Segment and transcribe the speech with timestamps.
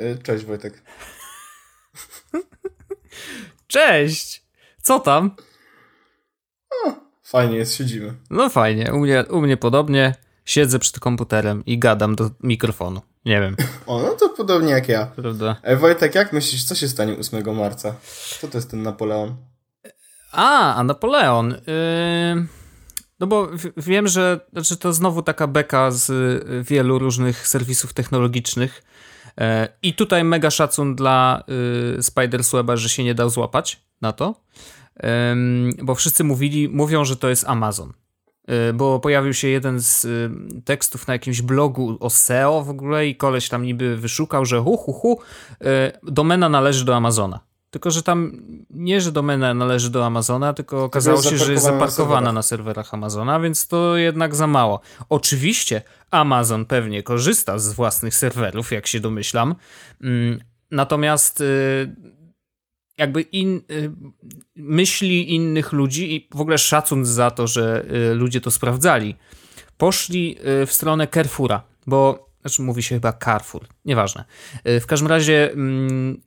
[0.00, 0.82] Y, cześć Wojtek.
[3.66, 4.44] Cześć!
[4.82, 5.36] Co tam?
[6.84, 6.92] O,
[7.22, 8.14] fajnie jest, siedzimy.
[8.30, 10.14] No fajnie, u mnie, u mnie podobnie.
[10.44, 13.00] Siedzę przed komputerem i gadam do mikrofonu.
[13.24, 13.56] Nie wiem.
[13.86, 15.06] O, no to podobnie jak ja.
[15.06, 15.56] Prawda?
[15.62, 17.94] E, Wojtek, jak myślisz, co się stanie 8 marca?
[18.40, 19.36] Co to jest ten Napoleon?
[20.32, 21.50] A, a Napoleon.
[21.50, 22.46] Yy...
[23.20, 28.82] No bo wiem, że znaczy to znowu taka beka z y, wielu różnych serwisów technologicznych.
[29.40, 31.44] E, I tutaj mega szacun dla
[31.98, 34.34] y, Spidersweba, że się nie dał złapać na to.
[35.82, 37.92] Bo wszyscy mówili, mówią, że to jest Amazon.
[38.70, 40.30] Y, Bo pojawił się jeden z y,
[40.64, 44.76] tekstów na jakimś blogu o SEO w ogóle i koleś tam niby wyszukał, że hu,
[44.76, 45.18] hu, hu,
[45.52, 45.66] y,
[46.02, 47.40] domena należy do Amazona.
[47.70, 48.32] Tylko, że tam
[48.70, 52.34] nie, że domena należy do Amazona, tylko okazało się, że jest zaparkowana na serwerach.
[52.34, 54.80] na serwerach Amazona, więc to jednak za mało.
[55.08, 59.54] Oczywiście Amazon pewnie korzysta z własnych serwerów, jak się domyślam.
[60.00, 61.96] Mm, Natomiast y,
[62.98, 63.92] jakby in, y,
[64.56, 69.16] myśli innych ludzi i w ogóle szacun za to, że y, ludzie to sprawdzali,
[69.76, 74.24] poszli w stronę Carrefoura, bo znaczy mówi się chyba Carrefour, nieważne.
[74.64, 76.20] W każdym razie mm,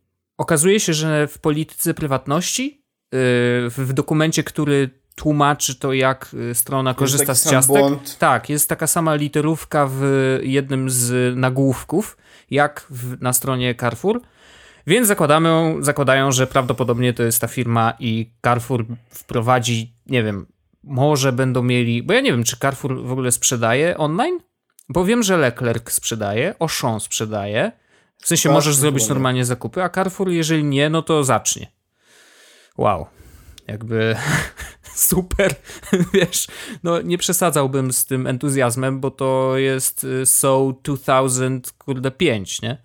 [0.43, 3.17] okazuje się, że w polityce prywatności, y,
[3.69, 8.17] w dokumencie, który tłumaczy to, jak y, strona korzysta z ciastek, błąd.
[8.19, 10.03] tak, jest taka sama literówka w
[10.43, 12.17] jednym z nagłówków,
[12.51, 14.21] jak w, na stronie Carrefour.
[14.87, 20.45] Więc zakładamy, zakładają, że prawdopodobnie to jest ta firma i Carrefour wprowadzi, nie wiem,
[20.83, 24.39] może będą mieli, bo ja nie wiem, czy Carrefour w ogóle sprzedaje online?
[24.89, 27.71] Bo wiem, że Leclerc sprzedaje, Auchan sprzedaje.
[28.23, 31.71] W sensie Carrefour możesz zrobić normalnie zakupy, a Carrefour, jeżeli nie, no to zacznie.
[32.77, 33.05] Wow.
[33.67, 34.15] Jakby
[34.95, 35.55] super,
[36.13, 36.47] wiesz,
[36.83, 42.77] no nie przesadzałbym z tym entuzjazmem, bo to jest y, So 2005, nie?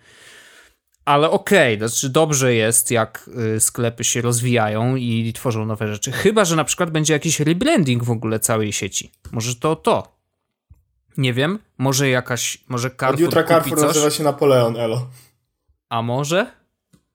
[1.05, 6.13] Ale okej, znaczy dobrze jest, jak y, sklepy się rozwijają i tworzą nowe rzeczy.
[6.13, 9.13] Chyba, że na przykład będzie jakiś rebranding w ogóle całej sieci.
[9.33, 10.19] Może to to.
[11.17, 15.07] Nie wiem, może jakaś, może Carrefour Od jutra Carrefour nazywa się Napoleon, elo.
[15.89, 16.47] A może?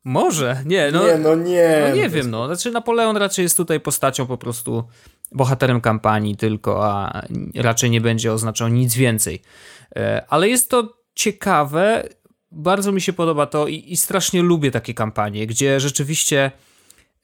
[0.04, 1.86] Może, nie, no, nie, no nie.
[1.90, 2.46] no nie wiem, no.
[2.46, 4.84] Znaczy Napoleon raczej jest tutaj postacią po prostu
[5.32, 7.22] bohaterem kampanii tylko, a
[7.56, 9.42] raczej nie będzie oznaczał nic więcej.
[9.96, 12.10] E, Ale jest to ciekawe,
[12.52, 16.52] bardzo mi się podoba to i, i strasznie lubię takie kampanie, gdzie rzeczywiście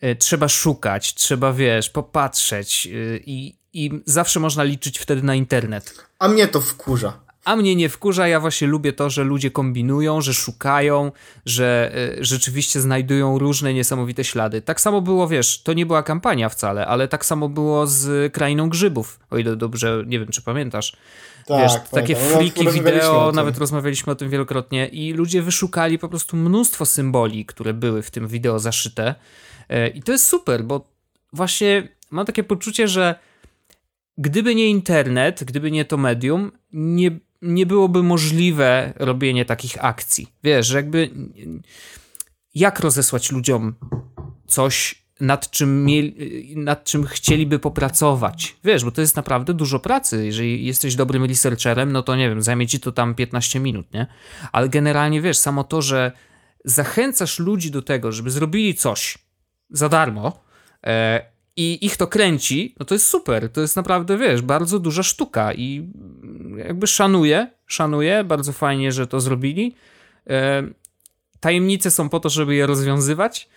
[0.02, 6.06] e, trzeba szukać, trzeba, wiesz, popatrzeć e, i, i zawsze można liczyć wtedy na internet.
[6.20, 7.20] A mnie to wkurza.
[7.46, 11.12] A mnie nie wkurza, ja właśnie lubię to, że ludzie kombinują, że szukają,
[11.46, 14.62] że y, rzeczywiście znajdują różne niesamowite ślady.
[14.62, 18.70] Tak samo było, wiesz, to nie była kampania wcale, ale tak samo było z Krainą
[18.70, 20.98] Grzybów, o ile dobrze, nie wiem, czy pamiętasz.
[21.48, 22.02] Tak, wiesz, pamiętam.
[22.02, 26.10] takie No, fliki rozmawialiśmy o wideo, nawet rozmawialiśmy o tym wielokrotnie i ludzie wyszukali po
[26.10, 29.16] prostu mnóstwo symboli, które były w tym wideo zaszyte
[29.70, 30.86] E, i to jest super, bo
[31.34, 33.16] właśnie mam takie poczucie, że
[34.18, 40.28] gdyby nie internet, gdyby nie to medium, nie, nie byłoby możliwe robienie takich akcji.
[40.44, 41.10] Wiesz, jakby
[42.56, 43.76] jak rozesłać ludziom
[44.48, 48.56] coś, nad czym, mieli, nad czym chcieliby popracować.
[48.64, 50.26] Wiesz, bo to jest naprawdę dużo pracy.
[50.26, 54.08] Jeżeli jesteś dobrym researcherem, no to nie wiem, zajmie ci to tam 15 minut, nie?
[54.52, 56.12] Ale generalnie wiesz, samo to, że
[56.66, 59.18] zachęcasz ludzi do tego, żeby zrobili coś
[59.70, 60.44] za darmo,
[60.86, 61.26] e,
[61.60, 63.50] i ich to kręci, no to jest super.
[63.52, 65.90] To jest naprawdę, wiesz, bardzo duża sztuka i
[66.58, 69.76] jakby szanuję, szanuję, bardzo fajnie, że to zrobili.
[70.30, 70.64] E,
[71.40, 73.50] tajemnice są po to, żeby je rozwiązywać.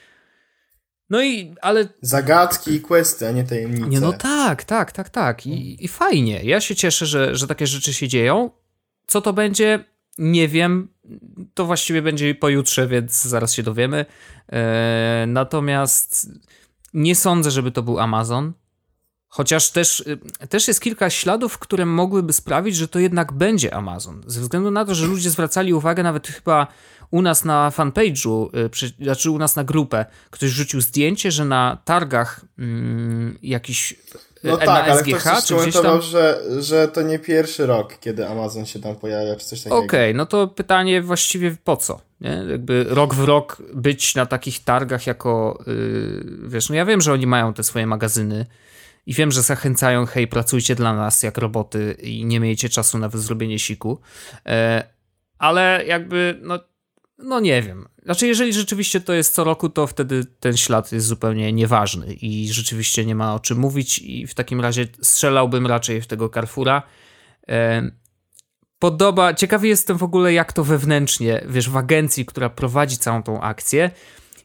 [1.10, 3.88] No i, ale Zagadki i questy, a nie tajemnice.
[3.88, 5.46] nie, no tak, tak, tak, tak.
[5.46, 6.40] I, I fajnie.
[6.44, 8.50] Ja się cieszę, że, że takie rzeczy się dzieją.
[9.06, 9.84] Co to będzie?
[10.19, 10.88] Nie wiem.
[11.54, 14.06] To właściwie będzie pojutrze, więc zaraz się dowiemy.
[14.52, 16.28] E, natomiast
[16.94, 18.53] nie sądzę, żeby to był Amazon.
[19.28, 24.22] Chociaż też, y, też jest kilka śladów, które mogłyby sprawić, że to jednak będzie Amazon.
[24.26, 26.66] Ze względu na to, że ludzie zwracali uwagę nawet chyba
[27.11, 28.49] u nas na fanpage'u,
[29.00, 33.94] y, znaczy u nas na grupę, ktoś rzucił zdjęcie, że na targach mm, jakiś
[34.44, 36.02] No e, tak, na ale SGH, ktoś też czy gdzieś tam.
[36.02, 39.78] że, że to nie pierwszy rok, kiedy Amazon się tam pojawia, czy coś takiego.
[39.78, 42.00] Okej, no to pytanie właściwie po co?
[42.20, 42.44] Nie?
[42.50, 47.12] Jakby rok w rok być na takich targach jako, yy, wiesz, no ja wiem, że
[47.12, 48.46] oni mają te swoje magazyny
[49.06, 53.08] i wiem, że zachęcają, hej, pracujcie dla nas jak roboty i nie miejcie czasu na
[53.08, 54.00] zrobienie siku,
[54.46, 54.84] e,
[55.38, 56.58] ale jakby, no,
[57.22, 57.88] no nie wiem.
[58.04, 62.52] Znaczy, jeżeli rzeczywiście to jest co roku, to wtedy ten ślad jest zupełnie nieważny i
[62.52, 66.82] rzeczywiście nie ma o czym mówić i w takim razie strzelałbym raczej w tego Carrefoura.
[67.48, 67.90] E,
[68.78, 73.40] podoba, ciekawy jestem w ogóle jak to wewnętrznie, wiesz, w agencji, która prowadzi całą tą
[73.40, 73.90] akcję,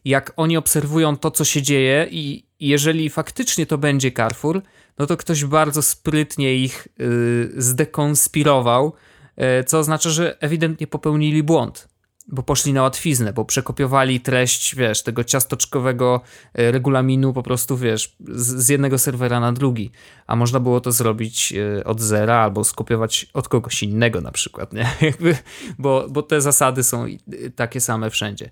[0.04, 4.62] jak oni obserwują to, co się dzieje i jeżeli faktycznie to będzie Carrefour,
[4.98, 8.92] no to ktoś bardzo sprytnie ich yy, zdekonspirował,
[9.36, 11.88] yy, co oznacza, że ewidentnie popełnili błąd
[12.28, 16.20] bo poszli na łatwiznę, bo przekopiowali treść, wiesz, tego ciastoczkowego
[16.54, 19.90] e, regulaminu po prostu, wiesz, z, jednego serwera na drugi.
[20.26, 24.72] A można było to zrobić e, od zera albo skopiować od kogoś innego na przykład,
[24.72, 24.90] nie?
[25.78, 27.06] Bo, bo te zasady są
[27.56, 28.50] takie same wszędzie.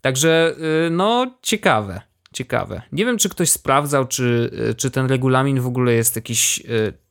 [0.00, 0.56] Także,
[0.86, 2.00] e, no, ciekawe.
[2.32, 2.82] Ciekawe.
[2.92, 6.62] Nie wiem, czy ktoś sprawdzał, czy, czy ten regulamin w ogóle jest jakiś,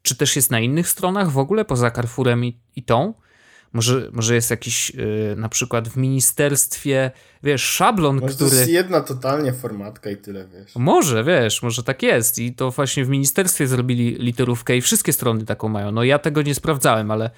[0.02, 3.14] czy też jest na innych stronach w ogóle, poza Carrefourem i, i tą,
[3.76, 7.12] może, może jest jakiś yy, na przykład w ministerstwie,
[7.44, 8.50] wiesz, szablon, może który...
[8.50, 10.76] to jest jedna totalnie formatka i tyle, wiesz.
[10.76, 15.46] Może, wiesz, może tak jest i to właśnie w ministerstwie zrobili literówkę i wszystkie strony
[15.46, 15.92] taką mają.
[15.92, 17.30] No ja tego nie sprawdzałem, ale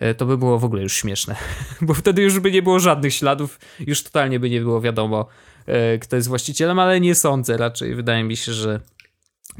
[0.00, 1.36] yy, to by było w ogóle już śmieszne,
[1.80, 5.26] bo wtedy już by nie było żadnych śladów, już totalnie by nie było wiadomo,
[5.66, 7.94] yy, kto jest właścicielem, ale nie sądzę raczej.
[7.94, 8.80] Wydaje mi się, że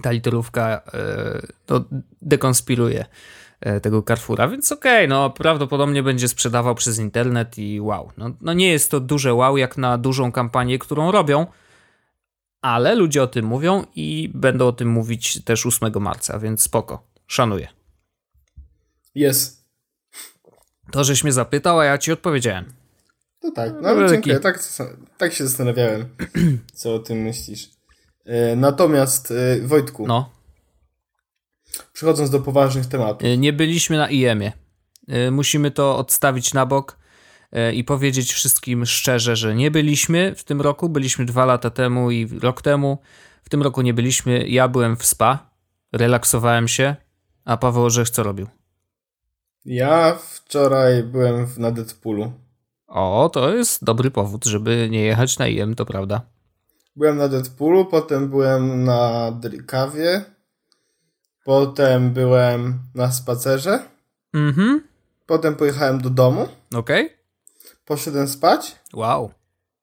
[0.02, 0.82] ta literówka
[1.66, 1.84] to
[2.22, 3.08] dekonspiruje E,
[3.82, 8.10] tego Carrefoura, więc okej, okay, no prawdopodobnie będzie sprzedawał przez internet i wow.
[8.16, 11.46] No, no nie jest to duże wow jak na dużą kampanię, którą robią,
[12.62, 17.06] ale ludzie o tym mówią i będą o tym mówić też 8 marca, więc spoko,
[17.26, 17.68] szanuję.
[19.14, 19.66] Jest.
[20.90, 22.64] To, żeś mnie zapytał, a ja ci odpowiedziałem.
[23.42, 24.64] No tak, no, no dziękuję, tak,
[25.18, 26.08] tak się zastanawiałem,
[26.74, 27.70] co o tym myślisz.
[28.24, 30.35] E, natomiast e, Wojtku, no.
[31.92, 33.28] Przechodząc do poważnych tematów.
[33.28, 34.52] Y, nie byliśmy na IEM-ie.
[35.28, 36.98] Y, musimy to odstawić na bok
[37.52, 40.88] y, i powiedzieć wszystkim szczerze, że nie byliśmy w tym roku.
[40.88, 42.98] Byliśmy dwa lata temu i rok temu.
[43.42, 44.48] W tym roku nie byliśmy.
[44.48, 45.50] Ja byłem w spa,
[45.92, 46.96] relaksowałem się,
[47.44, 48.46] a Paweł Orzech co robił?
[49.64, 52.32] Ja wczoraj byłem na Deadpoolu.
[52.86, 56.20] O, to jest dobry powód, żeby nie jechać na IEM, to prawda.
[56.96, 59.32] Byłem na Deadpoolu, potem byłem na
[59.66, 60.24] kawie,
[61.46, 63.82] Potem byłem na spacerze.
[64.34, 64.80] Mhm.
[65.26, 66.48] Potem pojechałem do domu.
[66.74, 67.06] Okej.
[67.06, 67.16] Okay.
[67.84, 68.76] Poszedłem spać.
[68.94, 69.30] Wow.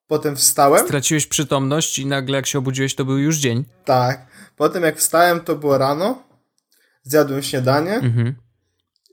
[0.07, 0.85] Potem wstałem.
[0.85, 3.65] Straciłeś przytomność i nagle jak się obudziłeś, to był już dzień.
[3.85, 4.27] Tak.
[4.55, 6.23] Potem jak wstałem, to było rano.
[7.03, 7.93] Zjadłem śniadanie.
[7.93, 8.35] Mhm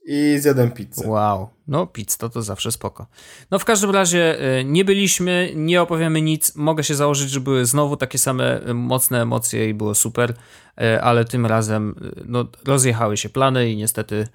[0.04, 1.08] i zjadłem pizzę.
[1.08, 3.06] Wow, no pizza to, zawsze spoko.
[3.50, 6.56] No w każdym razie y, nie byliśmy, nie opowiemy nic.
[6.56, 11.02] Mogę się założyć, że były znowu takie same y, mocne emocje i było super, y,
[11.02, 11.94] ale tym razem
[12.24, 14.28] no, rozjechały się plany i niestety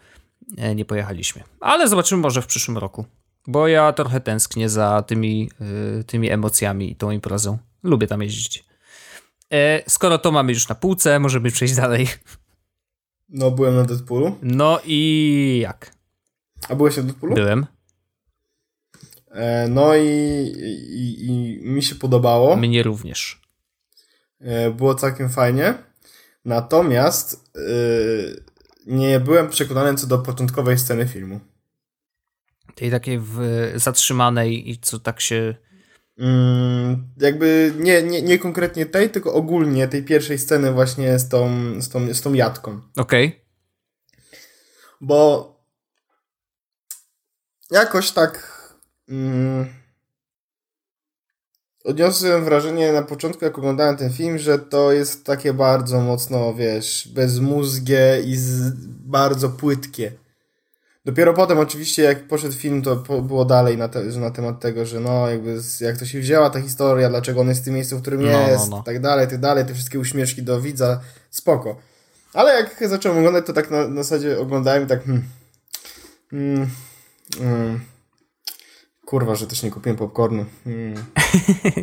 [0.75, 1.43] nie pojechaliśmy.
[1.59, 3.05] Ale zobaczymy może w przyszłym roku,
[3.47, 5.49] bo ja trochę tęsknię za tymi,
[6.07, 7.57] tymi emocjami i tą imprezą.
[7.83, 8.65] Lubię tam jeździć.
[9.88, 12.07] Skoro to mamy już na półce, możemy przejść dalej.
[13.29, 14.35] No, byłem na Deadpoolu.
[14.41, 15.94] No i jak?
[16.69, 17.35] A byłeś na Deadpoolu?
[17.35, 17.65] Byłem.
[19.31, 22.56] E, no i, i, i, mi się podobało.
[22.56, 23.41] Mnie również.
[24.41, 25.73] E, było całkiem fajnie.
[26.45, 27.59] Natomiast e,
[28.85, 31.39] nie byłem przekonany co do początkowej sceny filmu.
[32.75, 33.39] Tej takiej w,
[33.75, 35.56] zatrzymanej i co tak się
[36.17, 41.50] Mm, jakby nie, nie, nie konkretnie tej, tylko ogólnie tej pierwszej sceny właśnie z tą,
[41.81, 42.81] z tą, z tą jatką.
[42.97, 43.27] Okej.
[43.27, 43.39] Okay.
[45.01, 45.54] Bo
[47.72, 48.62] jakoś tak
[49.10, 49.65] mm,
[51.86, 57.10] odniosłem wrażenie na początku, jak oglądałem ten film, że to jest takie bardzo mocno, wiesz,
[57.15, 58.72] bezmózgie i z,
[59.05, 60.12] bardzo płytkie.
[61.05, 65.00] Dopiero potem oczywiście jak poszedł film, to było dalej na, te, na temat tego, że
[65.00, 68.01] no jakby jak to się wzięła ta historia, dlaczego on jest w tym miejscu, w
[68.01, 68.84] którym no, no jest, no, no.
[68.84, 71.75] tak dalej, tak dalej, te wszystkie uśmieszki do widza, spoko.
[72.34, 75.24] Ale jak zacząłem oglądać, to tak na, na zasadzie oglądałem i tak hmm,
[76.31, 76.69] hmm,
[77.38, 77.80] hmm,
[79.06, 80.46] kurwa, że też nie kupiłem popcornu.
[80.63, 80.96] Hmm.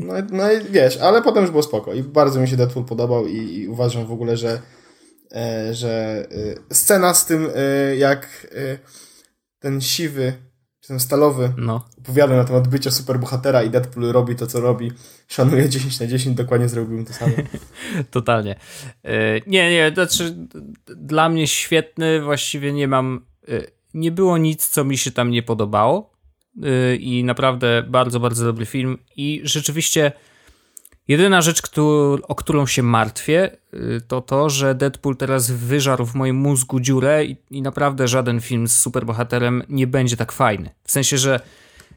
[0.06, 3.26] No, no i wiesz, ale potem już było spoko i bardzo mi się Deadpool podobał
[3.26, 4.62] i, i uważam w ogóle, że
[5.34, 6.26] e, że
[6.70, 8.46] e, scena z tym, e, jak
[9.58, 10.32] ten siwy,
[10.80, 11.88] czy ten stalowy no.
[11.98, 14.92] opowiada na temat bycia superbohatera i Deadpool robi to, co robi.
[15.28, 17.32] Szanuje 10 na 10, dokładnie zrobiłbym to samo.
[18.10, 18.56] Totalnie.
[19.46, 20.36] Nie, nie, znaczy
[20.96, 23.26] dla mnie świetny, właściwie nie mam,
[23.94, 26.12] nie było nic, co mi się tam nie podobało
[26.62, 30.12] e, i naprawdę bardzo, bardzo dobry film i rzeczywiście
[31.08, 31.62] Jedyna rzecz,
[32.22, 37.24] o którą się martwię, y, to to, że Deadpool teraz wyżarł w moim mózgu dziurę
[37.24, 40.70] i, i naprawdę żaden film z superbohaterem nie będzie tak fajny.
[40.84, 41.40] W sensie, że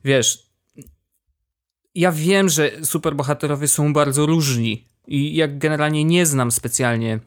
[0.04, 0.50] wiesz,
[1.96, 7.20] ja wiem, że superbohaterowie są bardzo różni i jak generalnie nie znam specjalnie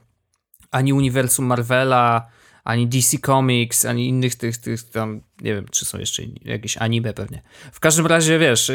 [0.71, 2.29] ani uniwersum Marvela,
[2.69, 7.13] ani DC Comics, ani innych tych, tych tam, nie wiem, czy są jeszcze jakieś anime
[7.13, 7.43] pewnie.
[7.73, 8.71] W każdym razie, wiesz,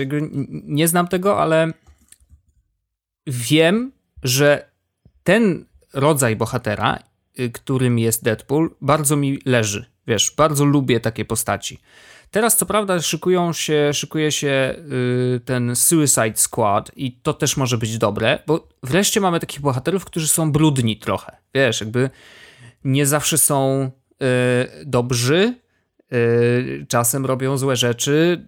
[0.52, 1.74] nie znam tego, ale
[3.28, 3.92] wiem,
[4.24, 4.70] że
[5.24, 7.00] ten rodzaj bohatera,
[7.40, 9.86] y, którym jest Deadpool, bardzo mi leży.
[10.08, 11.80] Wiesz, bardzo lubię takie postaci.
[12.32, 17.78] Teraz co prawda szykują się, szykuje się yy, ten Suicide Squad i to też może
[17.78, 21.38] być dobre, bo wreszcie mamy takich bohaterów, którzy są brudni trochę.
[21.54, 22.10] Wiesz, jakby
[22.84, 24.28] nie zawsze są yy,
[24.86, 25.56] dobrzy,
[26.12, 28.46] yy, czasem robią złe rzeczy,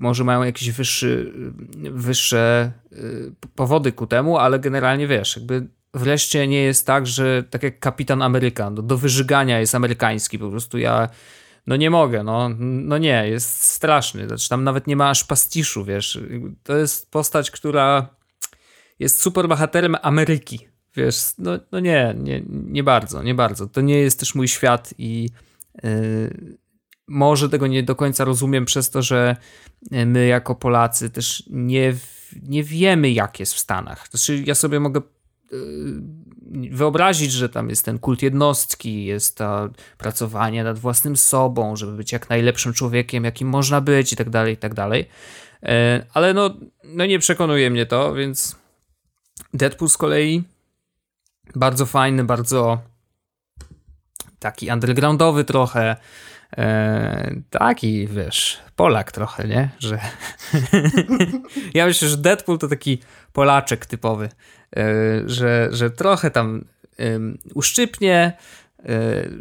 [0.00, 1.32] może mają jakieś wyższy,
[1.76, 7.62] wyższe y, powody ku temu, ale generalnie wiesz, jakby wreszcie nie jest tak, że tak
[7.62, 11.08] jak Kapitan Ameryka, do, do wyżygania jest amerykański, po prostu ja
[11.66, 15.84] no nie mogę, no, no nie, jest straszny, znaczy tam nawet nie ma aż pastiszu,
[15.84, 16.20] wiesz,
[16.62, 18.08] to jest postać, która
[18.98, 23.98] jest super bohaterem Ameryki, wiesz, no, no nie, nie, nie bardzo, nie bardzo, to nie
[23.98, 25.30] jest też mój świat i
[25.82, 26.58] yy,
[27.08, 29.36] może tego nie do końca rozumiem przez to, że
[29.90, 31.94] my jako Polacy też nie,
[32.42, 35.00] nie wiemy jak jest w Stanach, znaczy ja sobie mogę
[35.54, 36.24] Y,
[36.70, 42.12] wyobrazić, że tam jest ten kult jednostki, jest to pracowanie nad własnym sobą, żeby być
[42.12, 45.08] jak najlepszym człowiekiem, jakim można być i tak dalej, i tak dalej.
[45.62, 46.50] E, ale no,
[46.84, 48.56] no nie przekonuje mnie to, więc
[49.54, 50.42] Deadpool z kolei
[51.54, 52.78] bardzo fajny, bardzo
[54.38, 55.96] taki undergroundowy trochę,
[56.56, 59.70] e, taki, wiesz, Polak trochę, nie?
[59.78, 59.98] Że
[61.74, 62.98] ja myślę, że Deadpool to taki
[63.32, 64.28] Polaczek typowy,
[64.76, 64.82] e,
[65.26, 66.64] że, że trochę tam
[67.54, 68.32] uszczypnie,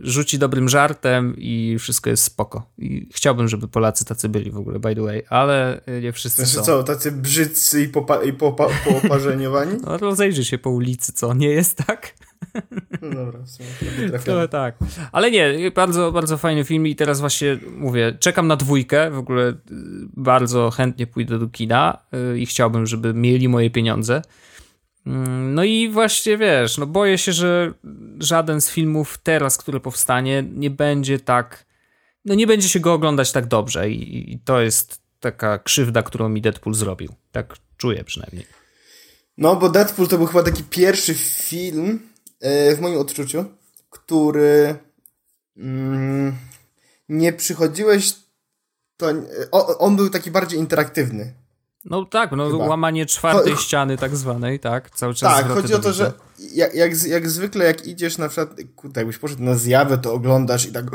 [0.02, 2.70] rzuci dobrym żartem i wszystko jest spoko.
[2.78, 6.58] I chciałbym, żeby Polacy tacy byli w ogóle, by the way, ale nie wszyscy znaczy
[6.58, 6.64] są.
[6.64, 9.78] co, tacy brzydcy i, popa i popa pooparzeniowani?
[9.86, 12.14] no rozejrzyj się po ulicy, co, nie jest tak?
[13.02, 13.70] No dobra, w sumie
[14.28, 14.76] no, tak.
[15.12, 19.50] Ale nie, bardzo, bardzo fajny film i teraz właśnie mówię, czekam na dwójkę, w ogóle
[19.50, 19.56] y,
[20.18, 21.98] bardzo chętnie pójdę do kina
[22.34, 24.22] y, i chciałbym, żeby mieli moje pieniądze.
[25.08, 27.74] Mm, no i właśnie wiesz, no boję się, że
[28.20, 31.66] żaden z filmów teraz, który powstanie, nie będzie tak,
[32.26, 36.30] no nie będzie się go oglądać tak dobrze i, i to jest taka krzywda, którą
[36.30, 37.14] mi Deadpool zrobił.
[37.32, 38.46] Tak czuję przynajmniej.
[39.38, 42.00] No, bo Deadpool to był chyba taki pierwszy film,
[42.44, 43.46] E, w moim odczuciu,
[43.90, 44.76] który
[45.58, 46.36] mm,
[47.10, 48.14] nie przychodziłeś,
[48.98, 49.08] to
[49.80, 51.34] on był taki bardziej interaktywny.
[51.86, 52.66] No tak, no Chyba.
[52.66, 56.14] łamanie czwartej Cho ściany tak zwanej, tak, cały czas Tak, chodzi o to, że
[56.54, 60.66] jak, jak, jak zwykle jak idziesz na przykład, kurde, jakbyś poszedł na zjawę, to oglądasz
[60.66, 60.86] i tak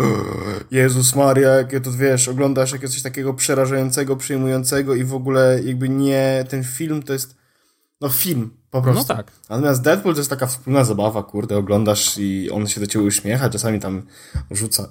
[0.71, 5.89] Jezus Maria, jakie to wiesz, oglądasz jakieś coś takiego przerażającego, przyjmującego i w ogóle jakby
[5.89, 7.37] nie, ten film to jest
[8.01, 9.13] no film, po prostu.
[9.13, 9.33] No tak.
[9.51, 13.51] Natomiast Deadpool to jest taka wspólna zabawa, kurde, oglądasz i on się do ciebie uśmiecha,
[13.51, 14.03] czasami tam
[14.51, 14.89] rzuca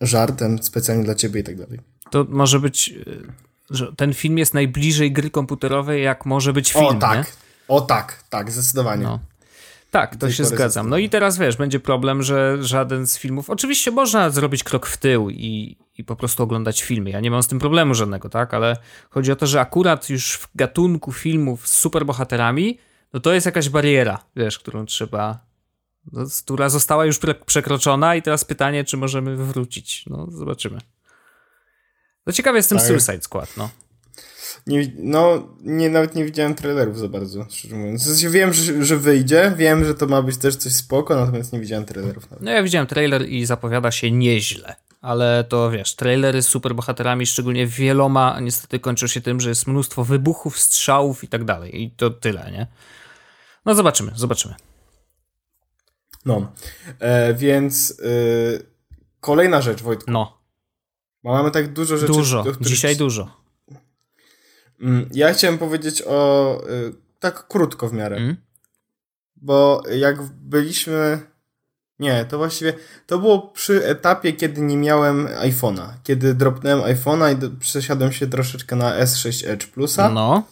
[0.00, 1.80] żartem specjalnie dla ciebie i tak dalej.
[2.10, 6.84] To może być, e, że ten film jest najbliżej gry komputerowej, jak może być film,
[6.84, 7.24] O tak, nie?
[7.68, 9.02] o tak, tak, zdecydowanie.
[9.02, 9.20] No.
[9.90, 10.88] Tak, to się zgadzam.
[10.88, 13.50] No i teraz wiesz, będzie problem, że żaden z filmów.
[13.50, 17.10] Oczywiście można zrobić krok w tył i, i po prostu oglądać filmy.
[17.10, 18.54] Ja nie mam z tym problemu żadnego, tak?
[18.54, 18.76] Ale
[19.10, 22.78] chodzi o to, że akurat już w gatunku filmów z superbohaterami,
[23.12, 25.48] no to jest jakaś bariera, wiesz, którą trzeba.
[26.12, 30.04] No, która została już przekroczona, i teraz pytanie, czy możemy wrócić.
[30.06, 30.78] No, zobaczymy.
[32.28, 32.86] No ciekawy jestem tak.
[32.86, 33.70] Suicide Squad, no.
[34.66, 38.02] Nie, no, nie, nawet nie widziałem trailerów za bardzo, szczerze mówiąc.
[38.02, 41.52] W sensie wiem, że, że wyjdzie, wiem, że to ma być też coś spoko, natomiast
[41.52, 42.30] nie widziałem trailerów.
[42.30, 42.44] Nawet.
[42.44, 44.76] No ja widziałem trailer i zapowiada się nieźle.
[45.00, 50.04] Ale to wiesz, trailery z superbohaterami, szczególnie wieloma, niestety kończą się tym, że jest mnóstwo
[50.04, 51.82] wybuchów, strzałów i tak dalej.
[51.82, 52.66] I to tyle, nie?
[53.64, 54.54] No zobaczymy, zobaczymy.
[56.24, 56.52] No,
[56.98, 58.04] e, więc e,
[59.20, 60.10] kolejna rzecz, Wojtku.
[60.10, 60.37] No.
[61.24, 62.12] Mamy tak dużo rzeczy.
[62.12, 63.28] Dużo, dzisiaj dużo.
[64.80, 66.60] Mm, ja chciałem powiedzieć o.
[66.70, 68.16] Y, tak krótko w miarę.
[68.16, 68.36] Mm.
[69.36, 71.20] Bo jak byliśmy.
[71.98, 72.72] Nie, to właściwie.
[73.06, 75.88] To było przy etapie, kiedy nie miałem iPhone'a.
[76.02, 80.10] Kiedy dropnąłem iPhone'a i przesiadłem się troszeczkę na S6 Edge Plusa.
[80.10, 80.42] No.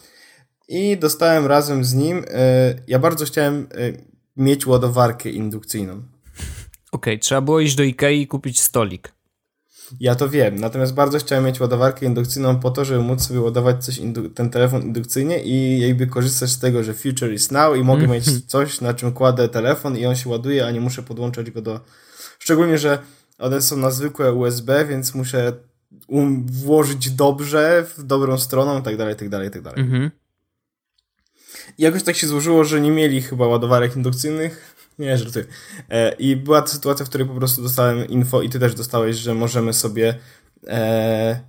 [0.67, 2.17] I dostałem razem z nim.
[2.17, 2.23] Y,
[2.87, 4.03] ja bardzo chciałem y,
[4.37, 5.93] mieć ładowarkę indukcyjną.
[5.93, 6.03] Okej,
[6.91, 9.16] okay, trzeba było iść do Ikei i kupić stolik.
[9.99, 13.85] Ja to wiem, natomiast bardzo chciałem mieć ładowarkę indukcyjną po to, żeby móc sobie ładować
[13.85, 14.01] coś
[14.35, 18.11] ten telefon indukcyjnie i jakby korzystać z tego, że future is now i mogę mm.
[18.11, 21.61] mieć coś, na czym kładę telefon i on się ładuje, a nie muszę podłączać go
[21.61, 21.79] do...
[22.39, 22.99] Szczególnie, że
[23.37, 25.53] one są na zwykłe USB, więc muszę
[26.07, 29.81] um, włożyć dobrze, w dobrą stroną i tak dalej, tak dalej, tak dalej.
[29.81, 30.11] Mm -hmm.
[31.77, 35.45] I jakoś tak się złożyło, że nie mieli chyba ładowarek indukcyjnych Nie, żartuję.
[35.89, 39.15] E, I była to sytuacja, w której po prostu dostałem info i ty też dostałeś,
[39.15, 40.15] że możemy sobie
[40.67, 41.39] e,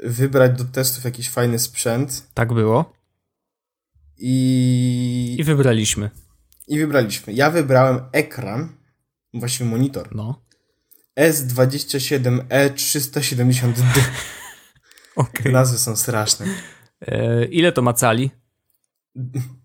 [0.00, 2.26] wybrać do testów jakiś fajny sprzęt.
[2.34, 2.92] Tak było.
[4.18, 5.36] I...
[5.38, 6.10] I wybraliśmy.
[6.68, 7.32] I wybraliśmy.
[7.32, 8.68] Ja wybrałem ekran,
[9.34, 10.14] właściwie monitor.
[10.14, 10.42] No.
[11.20, 13.82] S27E370D.
[15.16, 15.42] Okej.
[15.42, 16.46] Te nazwy są straszne.
[17.00, 18.30] E, ile to ma cali?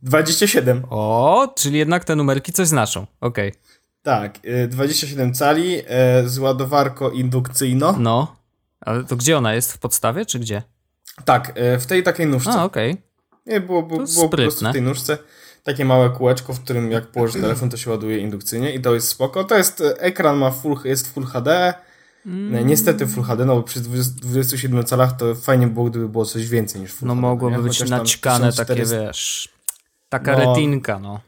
[0.01, 0.83] 27.
[0.89, 3.07] O, czyli jednak te numerki coś znaczą.
[3.21, 3.53] Okej.
[4.03, 7.99] Tak, y, 27 cali e, z ładowarką indukcyjną.
[7.99, 8.35] No.
[8.81, 9.73] Ale to gdzie ona jest?
[9.73, 10.63] W podstawie, czy gdzie?
[11.25, 12.51] Tak, e, w tej takiej nóżce.
[12.51, 12.97] A, okej.
[13.45, 15.17] Nie, było, było, było po prostu w tej nóżce
[15.63, 19.07] takie małe kółeczko, w którym jak położysz telefon, to się ładuje indukcyjnie i to jest
[19.07, 19.43] spoko.
[19.43, 21.73] To jest, ekran ma full, jest full HD.
[22.25, 22.67] Mm.
[22.67, 26.47] Niestety Full HD, no bo przy 20 27 calach to fajnie było, gdyby było coś
[26.49, 27.21] więcej niż Full No HD.
[27.21, 27.63] mogłoby nie?
[27.63, 29.49] być naćkane takie, 1400 wiesz...
[30.09, 30.39] Taka No.
[30.39, 31.19] retinka, no.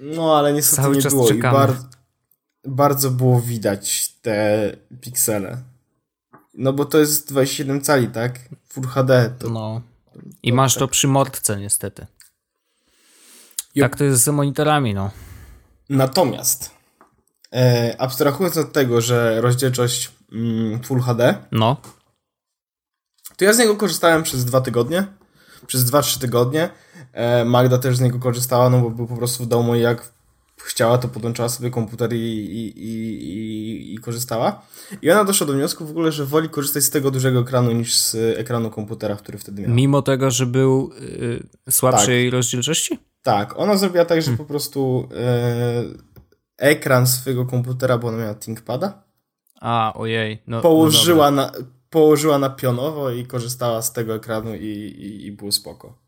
[0.00, 1.54] No, ale niestety Cały nie czas było czekamy.
[1.56, 1.72] i bar
[2.64, 5.62] bardzo było widać te piksele.
[6.54, 8.38] No bo to jest 27 cali, tak?
[8.68, 9.48] Full HD to...
[9.50, 9.80] No.
[10.42, 12.06] I masz to przy mordce, niestety.
[13.74, 13.82] Jup.
[13.90, 15.10] Tak to jest z monitorami, no.
[15.88, 16.70] Natomiast
[17.56, 21.76] e, abstrahując od tego, że rozdzielczość mm, Full HD, No.
[23.36, 25.06] to ja z niego korzystałem przez dwa tygodnie.
[25.66, 26.68] Przez 2-3 tygodnie.
[27.12, 30.12] E, Magda też z niego korzystała, no bo był po prostu w domu i jak
[30.62, 34.62] chciała, to podłączała sobie komputer i, i, i, i, i korzystała.
[35.02, 37.96] I ona doszła do wniosku w ogóle, że woli korzystać z tego dużego ekranu niż
[37.96, 39.74] z ekranu komputera, który wtedy miała.
[39.74, 40.90] Mimo tego, że był
[41.68, 42.98] y, słabszej rozdzielczości?
[43.22, 45.84] Tak, ona zrobiła tak, że po prostu e,
[46.58, 49.02] ekran swojego komputera, bo ona miała ThinkPada,
[49.60, 50.42] A, ojej.
[50.46, 51.52] No, położyła, na,
[51.90, 55.98] położyła na pionowo i korzystała z tego ekranu i, i, i było spoko.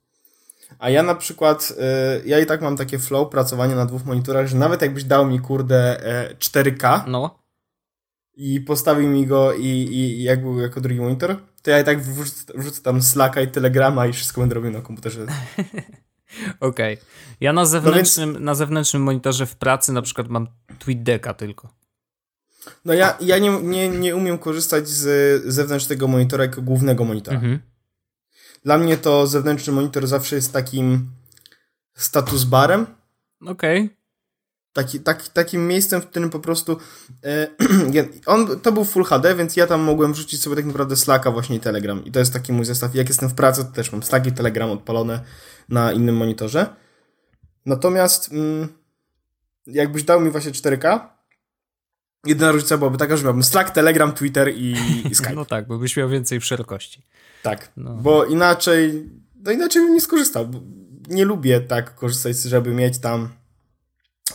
[0.78, 4.46] A ja na przykład, e, ja i tak mam takie flow pracowania na dwóch monitorach,
[4.46, 7.38] że nawet jakbyś dał mi kurde e, 4K No, dobra.
[8.36, 11.84] i postawił mi go i, i, i jak był jako drugi monitor, to ja i
[11.84, 15.26] tak wrzucę, wrzucę tam Slacka i Telegrama i wszystko będę robił na komputerze.
[16.60, 16.98] Okej.
[17.40, 20.46] Ja na zewnętrznym, na zewnętrznym monitorze w pracy na przykład mam
[20.78, 21.68] TweetDecka tylko.
[22.84, 27.36] No ja, ja nie, nie, nie umiem korzystać z zewnętrznego monitora jako głównego monitora.
[27.36, 27.58] Mhm.
[28.64, 31.10] Dla mnie to zewnętrzny monitor zawsze jest takim
[31.94, 32.86] status barem,
[33.46, 33.90] Okej.
[34.72, 36.78] taki, taki, takim miejscem, w którym po prostu
[37.24, 37.48] e,
[38.26, 41.56] on, to był Full HD, więc ja tam mogłem wrzucić sobie tak naprawdę Slacka właśnie
[41.56, 42.94] i Telegram i to jest taki mój zestaw.
[42.94, 45.20] Jak jestem w pracy, to też mam Slack i Telegram odpalone
[45.68, 46.66] na innym monitorze.
[47.66, 48.68] Natomiast mm,
[49.66, 51.00] jakbyś dał mi właśnie 4K,
[52.26, 54.74] jedyna różnica byłaby taka, że miałbym Slack, Telegram, Twitter i,
[55.10, 55.34] i Skype.
[55.40, 57.02] No tak, bo byś miał więcej szerokości.
[57.42, 57.94] Tak, No.
[57.94, 59.10] bo inaczej,
[59.44, 60.48] no inaczej bym nie skorzystał.
[61.08, 63.28] Nie lubię tak korzystać, żeby mieć tam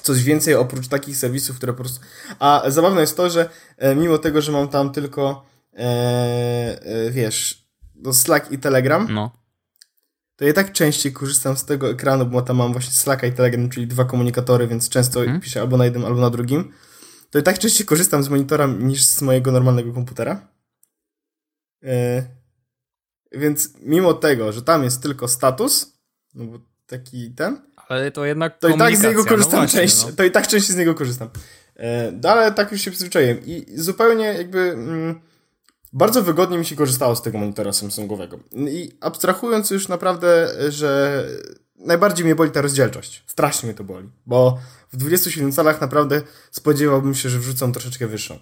[0.01, 1.99] coś więcej oprócz takich serwisów, które po prostu...
[2.39, 5.79] A zabawne jest to, że e, mimo tego, że mam tam tylko e,
[6.81, 9.42] e, wiesz, no Slack i Telegram, No.
[10.35, 13.69] To ja tak częściej korzystam z tego ekranu, bo tam mam właśnie Slacka i Telegram,
[13.69, 15.41] czyli dwa komunikatory, więc często Mhm.
[15.41, 16.71] piszę albo na jednym, albo na drugim.
[17.29, 20.47] To i tak częściej korzystam z monitora niż z mojego normalnego komputera.
[21.83, 22.23] E,
[23.31, 25.93] więc mimo tego, że tam jest tylko status,
[26.33, 29.67] no bo taki ten, Ale to jednak to i tak z niego komunikacja, korzystam no
[29.67, 30.09] częściej.
[30.11, 30.15] no.
[30.17, 31.29] To i tak częściej z niego korzystam.
[31.75, 33.37] E, no ale tak już się przyzwyczaiłem.
[33.45, 35.21] I zupełnie jakby mm,
[35.93, 38.39] bardzo wygodnie mi się korzystało z tego monitora Samsungowego.
[38.51, 41.23] I abstrahując już naprawdę, że
[41.75, 43.23] najbardziej mnie boli ta rozdzielczość.
[43.27, 44.59] Strasznie mnie to boli, bo
[44.91, 48.39] w 27 calach naprawdę spodziewałbym się, że wrzucą troszeczkę wyższą.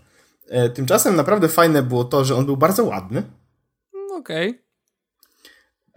[0.47, 3.23] E, tymczasem naprawdę fajne było to, że on był bardzo ładny.
[4.11, 4.63] Okej.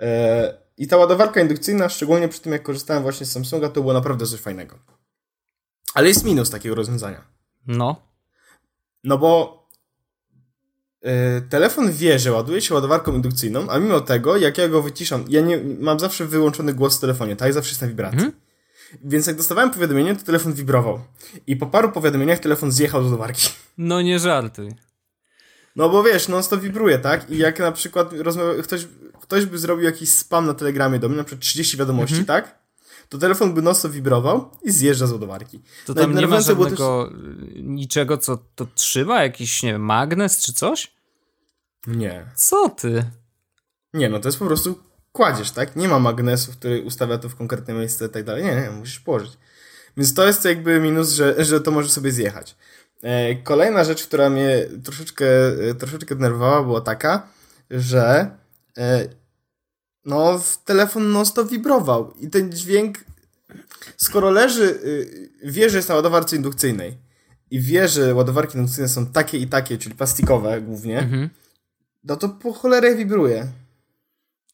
[0.01, 3.93] E, I ta ładowarka indukcyjna, szczególnie przy tym jak korzystałem właśnie z Samsunga, to było
[3.93, 4.79] naprawdę coś fajnego.
[5.95, 7.25] Ale jest minus takiego rozwiązania.
[7.67, 7.97] No.
[9.05, 9.64] No bo
[11.51, 15.41] telefon wie, że ładuje się ładowarką indukcyjną, a mimo tego, jak ja go wyciszam, ja
[15.41, 17.53] nie mam zawsze wyłączony głos w telefonie, tak?
[17.53, 18.19] Zawsze jest na wibracji.
[18.19, 18.33] Mhm.
[19.05, 21.01] Więc jak dostawałem powiadomienie, to telefon wibrował.
[21.47, 23.49] I po paru powiadomieniach telefon zjechał z ładowarki.
[23.79, 24.69] No nie żartuj.
[25.77, 27.31] No bo wiesz, non stop wibruje, tak?
[27.31, 28.11] I jak na przykład
[28.63, 28.87] ktoś,
[29.21, 32.27] ktoś by zrobił jakiś spam na telegramie do mnie, na przykład 30 wiadomości, Mhm.
[32.27, 32.59] tak?
[33.09, 35.59] To telefon by stop wibrował i zjeżdża z ładowarki.
[35.87, 37.11] To No tam nie ma było też- żadnego
[37.57, 39.23] y, niczego, co to trzyma?
[39.23, 40.94] Jakiś, nie wiem, magnes czy coś?
[41.87, 42.27] Nie.
[42.35, 43.05] Co ty?
[43.95, 44.79] Nie, no to jest po prostu
[45.13, 45.77] kładziesz, tak?
[45.77, 48.45] Nie ma magnesu, który ustawia to w konkretne miejsce i tak dalej.
[48.45, 49.39] Nie, nie, musisz położyć.
[49.97, 52.57] Więc to jest jakby minus, że, że to może sobie zjechać.
[53.03, 55.27] E, kolejna rzecz, która mnie troszeczkę,
[55.71, 57.29] e, troszeczkę denerwowała, była taka,
[57.71, 58.31] że
[58.79, 59.09] e,
[60.05, 62.99] no, w telefon non stop wibrował i ten dźwięk
[63.97, 66.99] skoro leży, y, wie, że jest na ładowarce indukcyjnej
[67.51, 71.31] i wie, że ładowarki indukcyjne są takie i takie, czyli plastikowe głównie, Mhm.
[72.05, 73.49] No to po cholerę wibruje.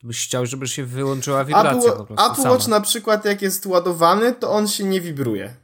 [0.02, 2.50] Byś chciał, żeby się wyłączyła wibracja Apple, po prostu Apple.
[2.50, 5.54] Watch na przykład jak jest ładowany, to on się nie wibruje.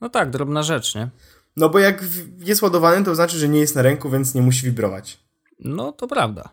[0.00, 1.08] No tak, drobna rzecz, nie?
[1.56, 2.04] No bo jak
[2.38, 5.18] jest ładowany, to znaczy, że nie jest na ręku, więc nie musi wibrować.
[5.58, 6.48] No to prawda.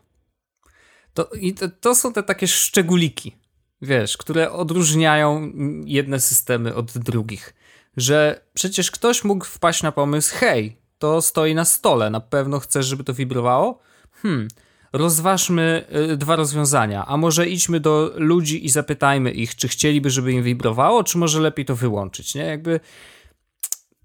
[1.13, 3.35] To, I to, to są te takie szczególiki,
[3.81, 5.51] wiesz, które odróżniają
[5.85, 7.53] jedne systemy od drugich.
[7.97, 12.85] Że przecież ktoś mógł wpaść na pomysł, hej, to stoi na stole, na pewno chcesz,
[12.85, 13.79] żeby to wibrowało?
[14.23, 14.47] Hmm,
[14.93, 17.05] rozważmy y, dwa rozwiązania.
[17.05, 21.39] A może idźmy do ludzi i zapytajmy ich, czy chcieliby, żeby im wibrowało, czy może
[21.39, 22.41] lepiej to wyłączyć, nie?
[22.41, 22.79] Jakby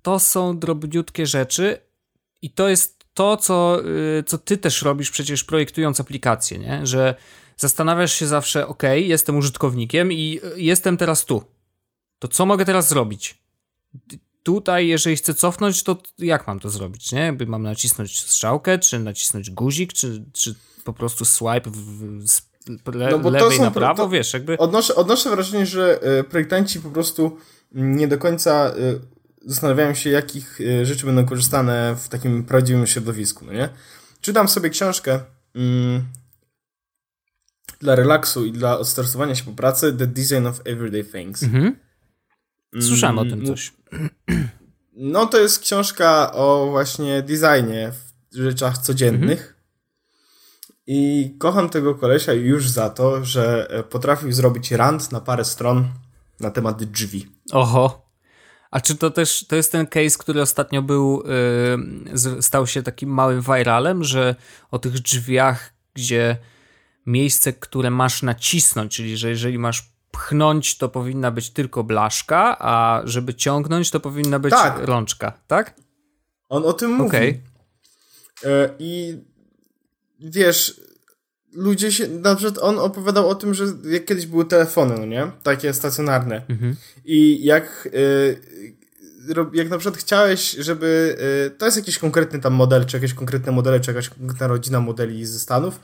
[0.02, 1.80] to są drobniutkie rzeczy
[2.42, 3.80] i to jest to, co,
[4.18, 6.86] y, co ty też robisz przecież projektując aplikację, nie?
[6.86, 7.14] Że
[7.56, 11.44] zastanawiasz się zawsze, ok, jestem użytkownikiem i y, jestem teraz tu.
[12.18, 13.38] To co mogę teraz zrobić?
[14.48, 17.20] Tutaj, jeżeli chcę cofnąć, to jak mam to zrobić, nie?
[17.20, 22.40] Jakby mam nacisnąć strzałkę, czy nacisnąć guzik, czy, czy po prostu swipe w,
[22.94, 24.58] le, No bo to lewej są na prawo, to- wiesz, jakby...
[24.58, 27.38] Odnoszę, odnoszę wrażenie, że e, projektanci po prostu
[27.72, 28.74] nie do końca e,
[29.46, 33.68] zastanawiają się, jakich e, rzeczy będą korzystane w takim prawdziwym środowisku, no nie?
[34.20, 35.20] Czytam sobie książkę
[35.54, 36.04] mm,
[37.80, 41.42] dla relaksu i dla odstresowania się po pracy The Design of Everyday Things.
[41.42, 41.87] Mhm.
[42.80, 43.72] Słyszałem o tym Mm, coś.
[45.00, 47.92] No to jest książka o właśnie designie
[48.32, 49.56] w rzeczach codziennych.
[50.86, 55.88] I kocham tego kolesia już za to, że e, potrafił zrobić rant na parę stron
[56.40, 57.26] na temat drzwi.
[57.52, 58.08] Oho.
[58.70, 61.22] A czy to też to jest ten case, który ostatnio był,
[62.34, 64.34] yy, stał się takim małym viralem, że
[64.70, 66.36] o tych drzwiach, gdzie
[67.06, 73.02] miejsce, które masz nacisnąć, czyli że jeżeli masz pchnąć, to powinna być tylko blaszka, a
[73.04, 74.78] żeby ciągnąć, to powinna być Tak.
[74.78, 75.74] rączka, tak?
[76.48, 77.08] On o tym mówi.
[77.08, 77.40] Okej.
[78.44, 79.18] E, I
[80.20, 80.80] wiesz,
[81.52, 82.08] ludzie się.
[82.08, 85.30] Na przykład on opowiadał o tym, że jak kiedyś były telefony, no nie?
[85.42, 86.42] Takie stacjonarne.
[86.48, 86.76] Mhm.
[87.04, 87.88] I jak.
[89.28, 91.16] rob- Jak na przykład chciałeś, żeby.
[91.46, 94.80] e, To jest jakiś konkretny tam model, czy jakieś konkretne modele, czy jakaś konkretna rodzina
[94.80, 95.80] modeli ze Stanów,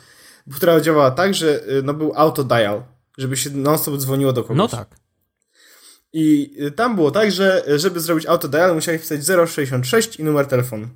[0.55, 2.83] która działała tak, że no, był autodial,
[3.19, 4.57] żeby się non-stop dzwoniło do kogoś.
[4.57, 4.97] No tak.
[6.13, 10.89] I tam było tak, że żeby zrobić autodial musiałeś wpisać 066 i numer telefonu.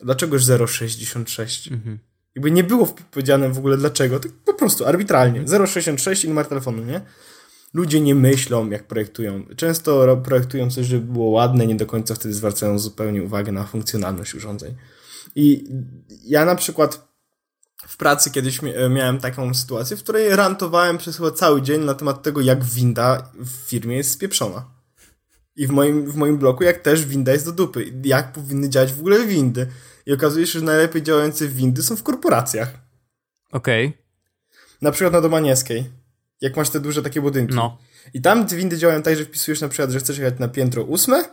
[0.00, 1.68] Dlaczegoż 066?
[1.72, 1.98] Mhm.
[2.34, 5.44] Jakby nie było powiedziane w ogóle dlaczego, tak po prostu arbitralnie.
[5.66, 7.00] 066 i numer telefonu, nie?
[7.74, 9.44] Ludzie nie myślą, jak projektują.
[9.56, 13.64] Często ro- projektują coś, żeby było ładne, nie do końca wtedy zwracają zupełnie uwagę na
[13.64, 14.74] funkcjonalność urządzeń.
[15.34, 15.64] I
[16.24, 17.05] ja na przykład
[17.88, 21.94] w pracy kiedyś mia- miałem taką sytuację, w której rantowałem przez chyba cały dzień na
[21.94, 24.64] temat tego, jak winda w firmie jest spieprzona.
[25.56, 27.92] I w moim, w moim bloku, jak też winda jest do dupy.
[28.04, 29.66] Jak powinny działać w ogóle windy.
[30.06, 32.74] I okazuje się, że najlepiej działające windy są w korporacjach.
[33.52, 33.98] Okej.
[34.82, 35.90] Na przykład na Domaniewskiej.
[36.40, 37.54] Jak masz te duże takie budynki.
[37.54, 37.78] No.
[38.14, 41.24] I tam windy działają tak, że wpisujesz na przykład, że chcesz jechać na piętro ósme,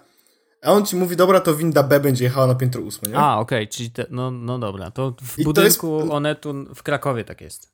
[0.63, 3.17] a on ci mówi, dobra, to winda B będzie jechała na piętro ósme, nie?
[3.17, 4.91] A, okej, czyli te, no, no dobra.
[4.91, 7.73] To w I to budynku jest- Onetu w Krakowie tak jest.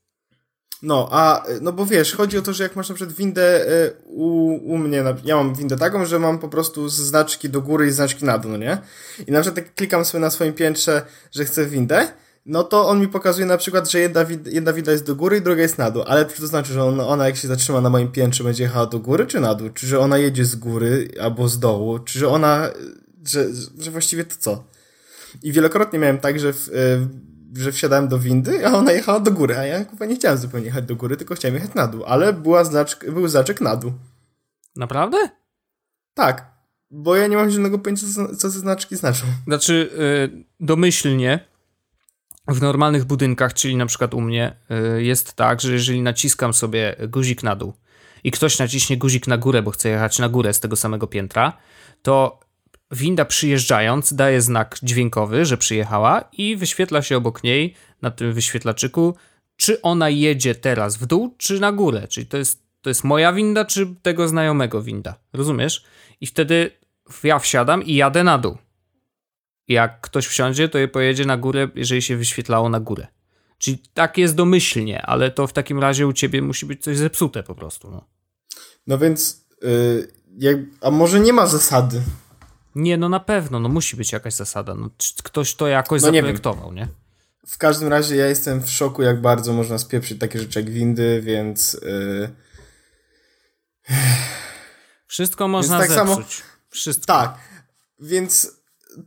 [0.82, 3.92] No, a, no bo wiesz, chodzi o to, że jak masz na przykład windę e,
[4.06, 7.88] u, u mnie, na, ja mam windę taką, że mam po prostu znaczki do góry
[7.88, 8.78] i znaczki na dół, no nie?
[9.28, 12.08] I na przykład jak klikam sobie na swoim piętrze, że chcę windę,
[12.50, 15.38] no to on mi pokazuje na przykład, że jedna, wid- jedna winda jest do góry
[15.38, 17.82] i druga jest na dół, ale czy to znaczy, że ona, ona jak się zatrzyma
[17.82, 19.70] na moim piętrze będzie jechała do góry czy na dół?
[19.70, 22.00] Czy że ona jedzie z góry albo z dołu?
[22.00, 22.70] Czy że ona,
[23.28, 23.46] że,
[23.80, 24.64] że właściwie to co?
[25.44, 29.32] I wielokrotnie miałem tak, że, w, e, że wsiadałem do windy, a ona jechała do
[29.32, 32.04] góry, a ja chyba nie chciałem zupełnie jechać do góry, tylko chciałem jechać na dół,
[32.06, 33.92] ale była znaczk, był znaczek na dół.
[34.76, 35.18] Naprawdę?
[36.14, 36.52] Tak,
[36.92, 39.26] bo ja nie mam żadnego pojęcia, co, co te znaczki znaczą.
[39.48, 39.90] Znaczy,
[40.30, 41.49] y, domyślnie
[42.50, 44.56] w normalnych budynkach, czyli na przykład u mnie,
[44.98, 47.74] y, jest tak, że jeżeli naciskam sobie guzik na dół
[48.24, 51.58] i ktoś naciśnie guzik na górę, bo chce jechać na górę z tego samego piętra,
[52.02, 52.40] to
[52.92, 59.16] winda przyjeżdżając daje znak dźwiękowy, że przyjechała i wyświetla się obok niej na tym wyświetlaczyku,
[59.56, 62.08] czy ona jedzie teraz w dół, czy na górę.
[62.08, 65.16] Czyli to jest, to jest moja winda, czy tego znajomego winda.
[65.34, 65.84] Rozumiesz?
[66.22, 66.72] I wtedy
[67.24, 68.58] ja wsiadam i jadę na dół.
[69.70, 73.08] Jak ktoś wsiądzie, to je pojedzie na górę, jeżeli się wyświetlało na górę.
[73.58, 77.44] Czyli tak jest domyślnie, ale to w takim razie u ciebie musi być coś zepsute
[77.44, 77.92] po prostu.
[77.92, 78.08] No.
[78.88, 82.02] No więc, yy, jak, a może nie ma zasady?
[82.76, 84.76] Nie, no na pewno, no musi być jakaś zasada.
[84.76, 84.90] No,
[85.24, 86.88] ktoś to jakoś No nie zaprojektował, nie?
[87.48, 91.22] W każdym razie ja jestem w szoku, jak bardzo można spieprzyć takie rzeczy jak windy,
[91.22, 91.74] więc...
[91.74, 92.30] Yy,
[95.08, 96.08] Wszystko można tak zepsuć.
[96.08, 97.06] Samo, Wszystko.
[97.06, 97.38] Tak,
[98.00, 98.59] więc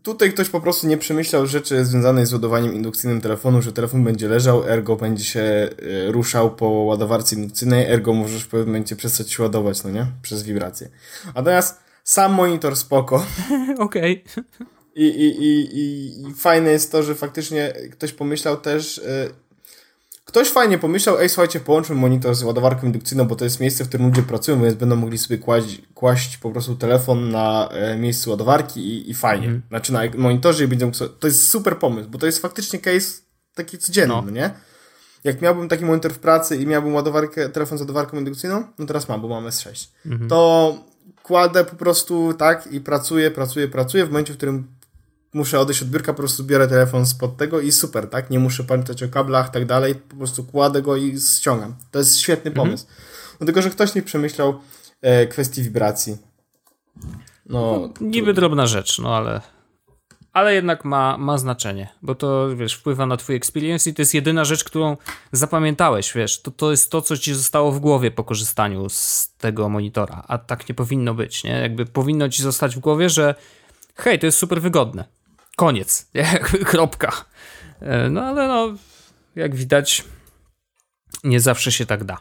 [0.02, 4.28] tutaj ktoś po prostu nie przemyślał rzeczy związanej z ładowaniem indukcyjnym telefonu, że telefon będzie
[4.28, 5.68] leżał, ergo będzie się e,
[6.12, 10.07] ruszał po ładowarce indukcyjnej, ergo możesz w pewnym momencie przestać się ładować, no nie?
[10.22, 10.88] Przez wibrację.
[11.35, 13.16] A teraz sam monitor spoko.
[13.78, 14.24] Okej.
[14.24, 14.66] Okay.
[14.94, 19.35] I, i, i, i, fajne jest to, że faktycznie ktoś pomyślał też, yy,
[20.25, 23.89] Ktoś fajnie pomyślał, ej słuchajcie, połączmy monitor z ładowarką indukcyjną, bo to jest miejsce, w
[23.89, 28.31] którym ludzie pracują, więc będą mogli sobie kłaść, kłaść po prostu telefon na e, miejscu
[28.31, 29.47] ładowarki i, i fajnie.
[29.47, 29.63] Mm.
[29.69, 30.91] Znaczy na monitorze i będą...
[31.19, 33.21] To jest super pomysł, bo to jest faktycznie case
[33.55, 34.31] taki codzienny, no.
[34.31, 34.51] nie?
[35.25, 39.09] Jak miałbym taki monitor w pracy i miałbym ładowarkę, telefon z ładowarką indukcyjną, no teraz
[39.09, 40.29] mam, bo mam S6, mm -hmm.
[40.29, 40.75] to
[41.23, 44.67] kładę po prostu tak i pracuję, pracuję, pracuję w momencie, w którym
[45.33, 48.31] muszę odejść od biurka, po prostu biorę telefon spod tego i super, tak?
[48.31, 51.75] Nie muszę pamiętać o kablach tak dalej, po prostu kładę go i ściągam.
[51.90, 52.66] To jest świetny mhm.
[52.66, 52.85] pomysł.
[52.85, 53.09] Mhm.
[53.38, 54.61] Dlatego, że ktoś nie przemyślał
[55.01, 56.16] e, kwestii wibracji.
[57.47, 59.40] No, no niby drobna rzecz, no ale
[60.33, 64.14] ale jednak ma, ma znaczenie, bo to, wiesz, wpływa na twój experience i to jest
[64.14, 64.97] jedyna rzecz, którą
[65.33, 69.68] zapamiętałeś, wiesz, to, to jest to, co ci zostało w głowie po korzystaniu z tego
[69.68, 71.51] monitora, a tak nie powinno być, nie?
[71.51, 73.35] Jakby powinno ci zostać w głowie, że
[73.95, 75.05] hej, to jest super wygodne.
[75.57, 76.07] Koniec.
[76.71, 77.25] Kropka.
[77.81, 78.75] E, no ale no,
[79.37, 80.05] jak widać,
[81.25, 82.19] nie zawsze się tak da.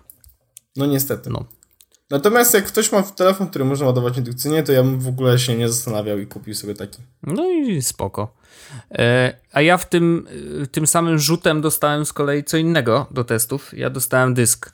[0.76, 1.30] No niestety.
[1.30, 1.46] No.
[2.10, 5.56] Natomiast jak ktoś ma telefon, który można ładować indukcyjnie, to ja bym w ogóle się
[5.56, 7.02] nie zastanawiał i kupił sobie taki.
[7.24, 8.34] No i spoko.
[8.92, 10.28] E, a ja w tym,
[10.72, 13.78] tym samym rzutem dostałem z kolei co innego do testów.
[13.78, 14.74] Ja dostałem dysk.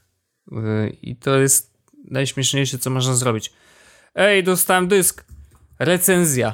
[0.52, 1.74] E, I to jest
[2.12, 3.54] najśmieszniejsze, co można zrobić.
[4.16, 5.26] Ej, dostałem dysk.
[5.80, 6.54] Recenzja.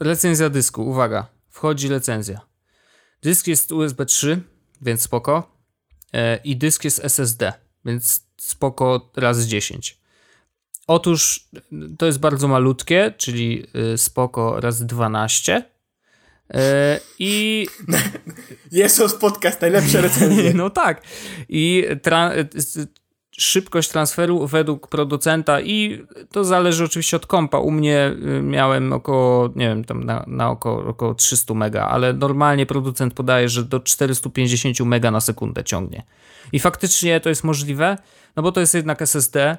[0.00, 0.86] Recenzja dysku.
[0.88, 1.33] Uwaga
[1.64, 2.40] wchodzi recenzja.
[3.22, 4.40] Dysk jest USB 3,
[4.82, 5.56] więc spoko.
[6.12, 7.52] E, I dysk jest SSD,
[7.84, 9.98] więc spoko razy 10.
[10.86, 11.48] Otóż
[11.98, 15.62] to jest bardzo malutkie, czyli y, spoko razy 12.
[16.54, 17.66] E, I.
[18.72, 20.54] Jest podcast, najlepsze recenzje.
[20.62, 21.02] No tak.
[21.48, 21.86] I
[23.38, 27.58] szybkość transferu według producenta i to zależy oczywiście od kompa.
[27.58, 32.12] U mnie y, miałem około, nie wiem, tam na, na około, około 300 mega, ale
[32.12, 36.02] normalnie producent podaje, że do 450 mega na sekundę ciągnie.
[36.52, 37.98] I faktycznie to jest możliwe,
[38.36, 39.56] no bo to jest jednak SSD.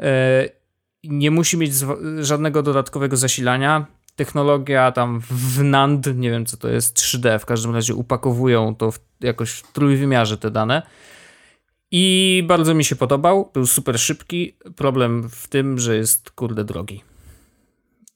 [0.00, 0.04] Y,
[1.04, 1.72] nie musi mieć
[2.20, 3.86] żadnego dodatkowego zasilania.
[4.16, 8.90] Technologia tam w NAND, nie wiem co to jest, 3D, w każdym razie upakowują to
[8.90, 10.82] w, jakoś w trójwymiarze te dane
[11.90, 14.56] i bardzo mi się podobał, był super szybki.
[14.76, 17.02] Problem w tym, że jest kurde drogi.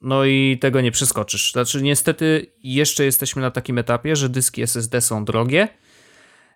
[0.00, 1.52] No i tego nie przeskoczysz.
[1.52, 5.68] Znaczy, niestety, jeszcze jesteśmy na takim etapie, że dyski SSD są drogie.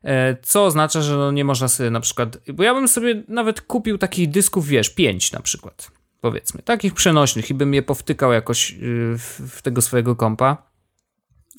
[0.04, 2.38] E, co oznacza, że no nie można sobie na przykład.
[2.52, 5.90] Bo ja bym sobie nawet kupił takich dysków, wiesz, 5 na przykład.
[6.20, 8.76] Powiedzmy, takich przenośnych i bym je powtykał jakoś y,
[9.18, 10.67] w, tego swojego kompa.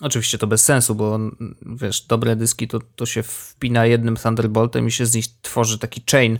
[0.01, 1.19] Oczywiście to bez sensu, bo
[1.62, 6.03] wiesz, dobre dyski to, to się wpina jednym Thunderboltem i się z nich tworzy taki
[6.12, 6.39] chain.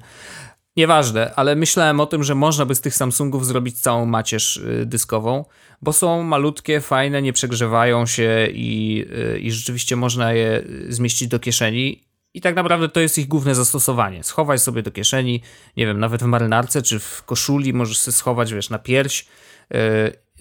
[0.75, 4.85] Nieważne, ale myślałem o tym, że można by z tych Samsungów zrobić całą macierz y,
[4.85, 5.45] dyskową,
[5.81, 11.39] bo są malutkie, fajne, nie przegrzewają się i, y, i rzeczywiście można je zmieścić do
[11.39, 12.03] kieszeni.
[12.33, 14.23] I tak naprawdę to jest ich główne zastosowanie.
[14.23, 15.41] Schowaj sobie do kieszeni,
[15.77, 19.25] nie wiem, nawet w marynarce czy w koszuli możesz sobie schować, wiesz, na pierś
[19.73, 19.75] y,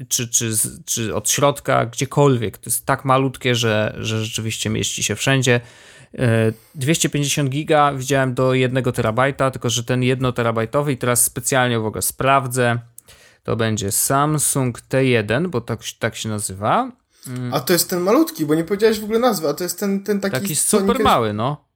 [0.09, 0.53] czy, czy,
[0.85, 2.59] czy od środka, gdziekolwiek.
[2.59, 5.61] To jest tak malutkie, że, że rzeczywiście mieści się wszędzie.
[6.75, 11.79] 250 e, giga widziałem do 1 terabajta, tylko że ten 1 terabajtowy i teraz specjalnie
[11.79, 12.79] w ogóle sprawdzę.
[13.43, 16.93] To będzie Samsung T1, bo tak, tak się nazywa.
[17.27, 17.55] Mm.
[17.55, 20.05] A to jest ten malutki, bo nie powiedziałeś w ogóle nazwy, a to jest ten,
[20.05, 20.41] ten taki...
[20.41, 21.69] Taki super mały, no.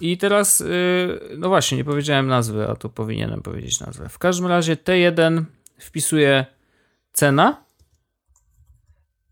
[0.00, 4.08] I teraz, yy, no właśnie, nie powiedziałem nazwy, a to powinienem powiedzieć nazwę.
[4.08, 5.44] W każdym razie T1
[5.78, 6.46] wpisuję
[7.16, 7.64] cena.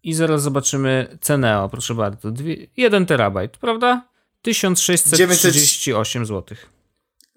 [0.03, 2.33] I zaraz zobaczymy cenę, o, proszę bardzo.
[2.77, 4.09] 1 terabajt, prawda?
[4.43, 6.57] 1638 zł.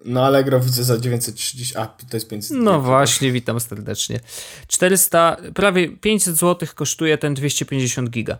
[0.04, 4.20] No Allegro widzę za 930, a to jest 500 No właśnie, witam serdecznie.
[4.66, 8.38] 400, prawie 500 zł kosztuje ten 250 giga.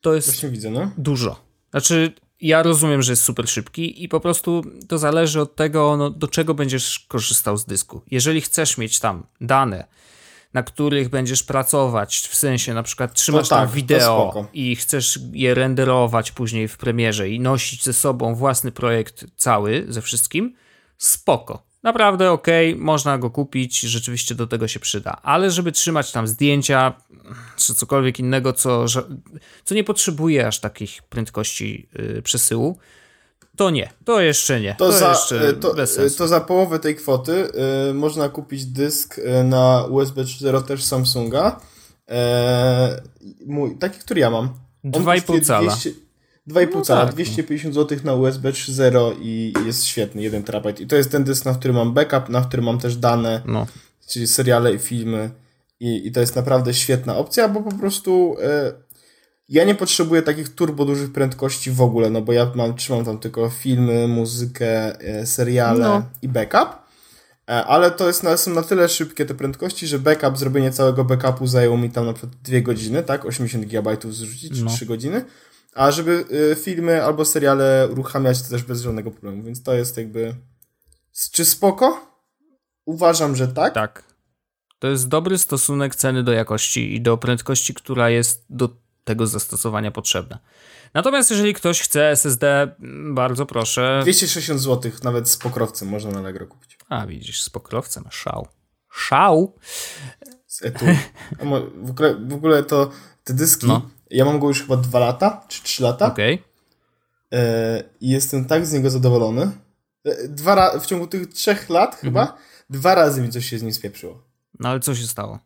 [0.00, 0.90] To jest właśnie widzę, no.
[0.98, 1.40] dużo.
[1.70, 6.10] Znaczy, ja rozumiem, że jest super szybki i po prostu to zależy od tego, no,
[6.10, 8.02] do czego będziesz korzystał z dysku.
[8.10, 9.84] Jeżeli chcesz mieć tam dane,
[10.54, 15.18] na których będziesz pracować, w sensie na przykład trzymasz no tak, tam wideo i chcesz
[15.32, 20.54] je renderować później w premierze i nosić ze sobą własny projekt cały ze wszystkim,
[20.98, 21.72] spoko.
[21.82, 25.20] Naprawdę ok, można go kupić, rzeczywiście do tego się przyda.
[25.22, 26.92] Ale żeby trzymać tam zdjęcia
[27.56, 28.84] czy cokolwiek innego, co,
[29.64, 32.78] co nie potrzebuje aż takich prędkości yy, przesyłu,
[33.56, 34.74] To nie, to jeszcze nie.
[34.78, 37.48] To, To, za, jeszcze e, to, e, to za połowę tej kwoty
[37.90, 41.60] e, można kupić dysk na USB 4 też Samsunga.
[42.10, 43.02] E,
[43.46, 44.48] mój, taki, który ja mam.
[44.84, 45.72] On 2,5 kosztuje cala.
[45.72, 45.90] 200
[46.48, 47.14] 2,5 No cala, tak, no.
[47.14, 50.80] 250 zł na USB 3.0 i jest świetny, 1 terabajt.
[50.80, 53.66] I to jest ten dysk, na którym mam backup, na którym mam też dane, No.
[54.08, 55.30] czyli seriale i filmy.
[55.80, 58.36] I, i to jest naprawdę świetna opcja, bo po prostu
[59.48, 63.18] ja nie potrzebuję takich turbo dużych prędkości w ogóle, no bo ja mam, trzymam tam
[63.18, 66.02] tylko filmy, muzykę, e, seriale No.
[66.22, 66.82] i backup.
[67.50, 71.46] E, Ale to jest są na tyle szybkie te prędkości, że backup, zrobienie całego backupu
[71.46, 73.24] zajęło mi tam na przykład 2 godziny, tak?
[73.24, 74.70] 80 GB zrzucić, czy No.
[74.70, 75.24] 3 godziny.
[75.74, 79.42] A żeby y, filmy albo seriale uruchamiać, to też bez żadnego problemu.
[79.42, 80.34] Więc to jest jakby.
[81.32, 82.06] Czy spoko?
[82.84, 83.74] Uważam, że tak.
[83.74, 84.04] Tak.
[84.78, 88.68] To jest dobry stosunek ceny do jakości i do prędkości, która jest do
[89.04, 90.38] tego zastosowania potrzebna.
[90.94, 93.98] Natomiast jeżeli ktoś chce SSD, mm, bardzo proszę.
[94.02, 96.78] 260 zł, nawet z pokrowcem można na Allegro kupić.
[96.88, 98.46] A widzisz, z pokrowcem, szał.
[98.90, 99.52] Szał?
[100.46, 100.84] Z etu.
[101.82, 102.90] W, ogóle, w ogóle to
[103.24, 103.66] te dyski.
[103.66, 103.90] No.
[104.10, 106.06] Ja mam go już chyba 2 lata, czy 3 lata.
[106.06, 106.42] Okej.
[107.32, 109.50] E, I jestem tak z niego zadowolony.
[110.04, 112.38] E, Dwa ra- w ciągu tych trzech lat chyba Mhm.
[112.70, 114.22] dwa razy mi coś się z nim spieprzyło.
[114.60, 115.38] No ale co się stało?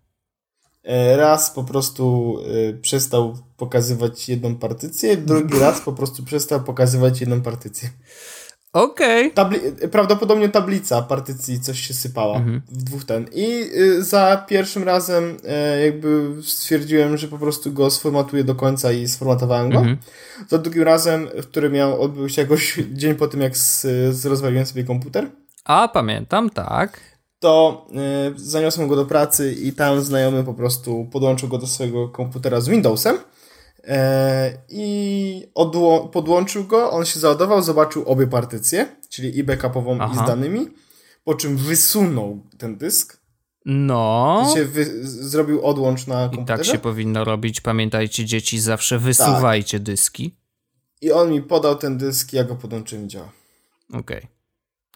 [0.86, 2.36] E, Raz po prostu
[2.70, 7.88] e, przestał pokazywać jedną partycję, drugi raz po prostu przestał pokazywać jedną partycję.
[8.72, 9.32] Okej.
[9.32, 12.62] Tabli- e, prawdopodobnie tablica partycji coś się sypała Mhm.
[12.68, 13.26] w dwóch ten.
[13.32, 15.36] I y, za pierwszym razem
[15.84, 19.78] jakby stwierdziłem, że po prostu go sformatuję do końca i sformatowałem go.
[19.78, 19.96] Mhm.
[20.48, 23.82] Za drugim razem, który miał odbył się jakoś dzień po tym, jak z,
[24.16, 25.30] z rozwaliłem sobie komputer,
[25.64, 27.00] A pamiętam, tak.
[27.38, 27.86] To
[28.36, 32.60] y, zaniosłem go do pracy i tam znajomy po prostu podłączył go do swojego komputera
[32.60, 33.18] z Windowsem
[33.84, 35.52] e, i
[36.12, 40.12] podłączył go, on się załadował, zobaczył obie partycje, czyli i backupową Aha.
[40.14, 40.68] i z danymi,
[41.24, 43.20] po czym wysunął ten dysk,
[43.64, 44.44] No.
[44.54, 44.68] się
[45.02, 47.60] zrobił odłącz na I komputerze tak się powinno robić.
[47.60, 50.36] Pamiętajcie, dzieci, zawsze wysuwajcie dyski.
[51.00, 53.32] i on mi podał ten dysk, ja go podłączyłem i działa.
[53.92, 54.26] Okej.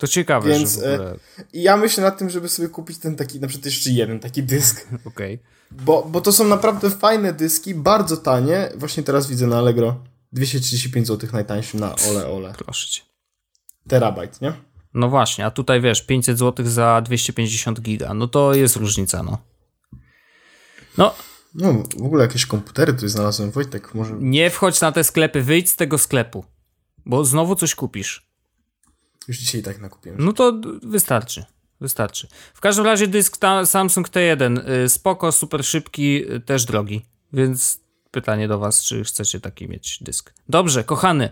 [0.00, 1.16] To ciekawe, Więc, że w ogóle...
[1.52, 4.42] I ja myślę nad tym, żeby sobie kupić ten taki, na przykład jeszcze jeden taki
[4.42, 5.42] dysk, Okej.
[5.70, 8.72] Bo, bo to są naprawdę fajne dyski, bardzo tanie.
[8.76, 12.52] Właśnie teraz widzę na Allegro 235 zł najtańszym na ole ole.
[12.58, 13.02] Proszę cię.
[13.88, 14.52] Terabajt, nie?
[14.94, 18.14] No właśnie, a tutaj wiesz, 500 zł za 250 giga.
[18.14, 19.38] No to jest różnica, no.
[20.98, 21.14] No,
[21.54, 23.50] No, w ogóle jakieś komputery tu znalazłem.
[23.50, 24.14] Wojtek, może...
[24.18, 26.44] nie wchodź na te sklepy, wyjdź z tego sklepu.
[27.06, 28.29] Bo znowu coś kupisz.
[29.28, 30.24] Już dzisiaj tak nakupiłem.
[30.24, 30.52] No to
[30.82, 31.44] wystarczy.
[31.80, 32.28] Wystarczy.
[32.54, 37.06] W każdym razie dysk ta, Samsung T1 y, spoko, super szybki, y, też drogi.
[37.32, 37.80] Więc
[38.10, 40.32] pytanie do was, czy chcecie taki mieć dysk.
[40.48, 41.30] Dobrze, kochany.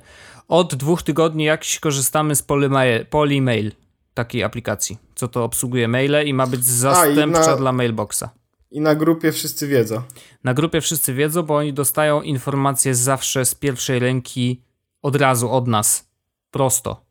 [0.48, 3.72] Od dwóch tygodni jakiś korzystamy z Polymail, Polymail
[4.14, 8.24] takiej aplikacji, co to obsługuje maile i ma być zastępcza na- dla mailboxa.
[8.70, 10.02] I na grupie wszyscy wiedzą.
[10.44, 14.62] Na grupie wszyscy wiedzą, bo oni dostają informacje zawsze z pierwszej ręki
[15.02, 16.08] od razu od nas.
[16.50, 17.07] Prosto.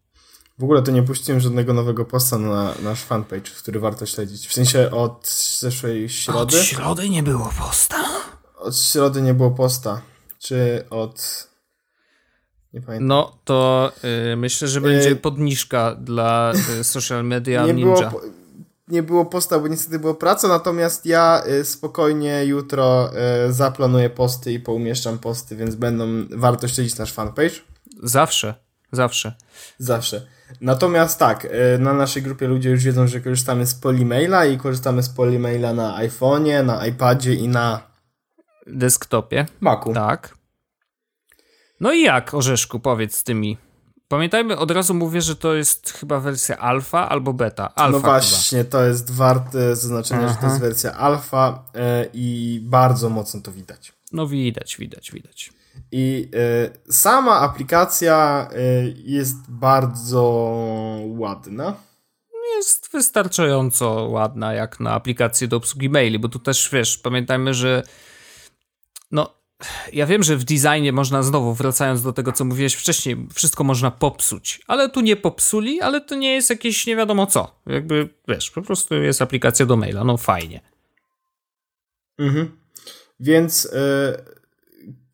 [0.59, 4.47] W ogóle to nie puściłem żadnego nowego posta na nasz fanpage, który warto śledzić.
[4.47, 5.27] W sensie od
[5.59, 6.57] zeszłej środy.
[6.57, 7.95] Od środy nie było posta.
[8.57, 10.01] Od środy nie było posta.
[10.39, 11.47] Czy od...
[12.73, 13.07] Nie pamiętam.
[13.07, 13.91] No to
[14.33, 17.95] y, myślę, że będzie Y, podniżka dla y, social media nie ninja.
[17.95, 18.21] było, po-
[18.87, 23.11] nie było posta, bo niestety była praca, natomiast ja y, spokojnie jutro
[23.47, 27.55] y, zaplanuję posty i poumieszczam posty, więc będą warto śledzić nasz fanpage.
[28.03, 28.55] Zawsze,
[28.91, 29.33] zawsze.
[29.77, 30.27] Zawsze.
[30.61, 35.03] Natomiast tak, y, na naszej grupie ludzie już wiedzą, że korzystamy z Polymaila i korzystamy
[35.03, 37.81] z Polymaila na iPhone'ie, na iPadzie i na
[38.67, 39.93] Desktopie, Macu.
[39.93, 40.37] tak.
[41.79, 43.57] No i jak, Orzeszku, powiedz z tymi.
[44.07, 47.75] Pamiętajmy, od razu mówię, że to jest chyba wersja alfa albo beta.
[47.75, 48.09] Alfa no chyba.
[48.19, 50.47] właśnie, to jest warte zaznaczenia, że to Aha.
[50.47, 53.93] jest wersja alfa y, i bardzo mocno to widać.
[54.11, 55.51] No widać, widać, widać.
[55.91, 56.29] I
[56.87, 60.23] y, sama aplikacja y, jest bardzo
[61.07, 61.75] ładna.
[62.55, 67.83] Jest wystarczająco ładna jak na aplikację do obsługi maili, bo tu też, wiesz, pamiętajmy, że
[69.11, 69.37] no,
[69.93, 73.91] ja wiem, że w designie można znowu, wracając do tego, co mówiłeś wcześniej, wszystko można
[73.91, 77.61] popsuć, ale tu nie popsuli, ale to nie jest jakieś nie wiadomo co.
[77.65, 80.61] Jakby, wiesz, po prostu jest aplikacja do maila, no fajnie.
[82.19, 82.51] Mhm.
[83.19, 84.36] Więc y,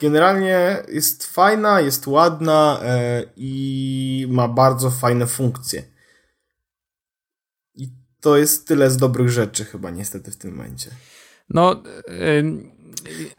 [0.04, 5.84] generalnie jest fajna, jest ładna y, i ma bardzo fajne funkcje.
[7.76, 7.90] I
[8.22, 10.90] to jest tyle z dobrych rzeczy chyba niestety w tym momencie.
[11.50, 11.84] No,
[12.40, 12.72] ym,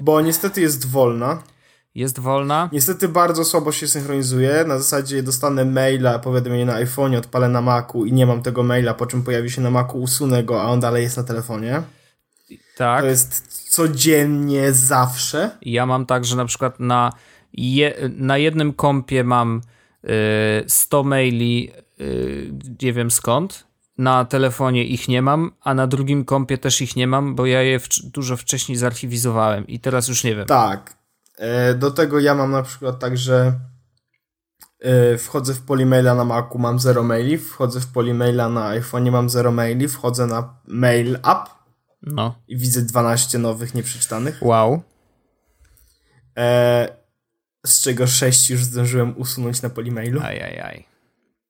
[0.01, 1.43] Bo niestety jest wolna.
[1.95, 2.69] jest wolna.
[2.73, 4.65] Niestety bardzo słabo się synchronizuje.
[4.69, 8.95] Na zasadzie dostanę maila, powiadomienie na iPhone, odpalę na Macu i nie mam tego maila,
[8.95, 11.83] po czym pojawi się na Macu, usunę go, a on dalej jest na telefonie.
[12.77, 13.01] Tak.
[13.03, 15.51] To jest codziennie, zawsze.
[15.63, 17.13] Ja mam tak, że na przykład na,
[17.53, 19.61] je, na jednym kompie mam
[20.05, 20.09] y,
[20.67, 22.53] 100 maili, y,
[22.83, 23.67] nie wiem skąd.
[23.99, 27.63] Na telefonie ich nie mam, a na drugim kompie też ich nie mam, bo ja
[27.63, 30.47] je w, dużo wcześniej zarchiwizowałem i teraz już nie wiem.
[30.47, 30.97] Tak.
[31.39, 33.53] E, do tego ja mam na przykład tak, że
[34.81, 39.31] e, wchodzę w Polymaila na Macu, mam 0 maili, wchodzę w Polymaila na iPhone, mam
[39.31, 41.54] 0 maili, wchodzę na Mail App
[42.07, 42.35] no.
[42.49, 44.39] i widzę 12 nowych nieprzeczytanych.
[44.43, 44.83] Wow.
[46.37, 46.89] E,
[47.67, 50.21] z czego 6 już zdążyłem usunąć na Polymailu.
[50.23, 50.87] Ajajaj.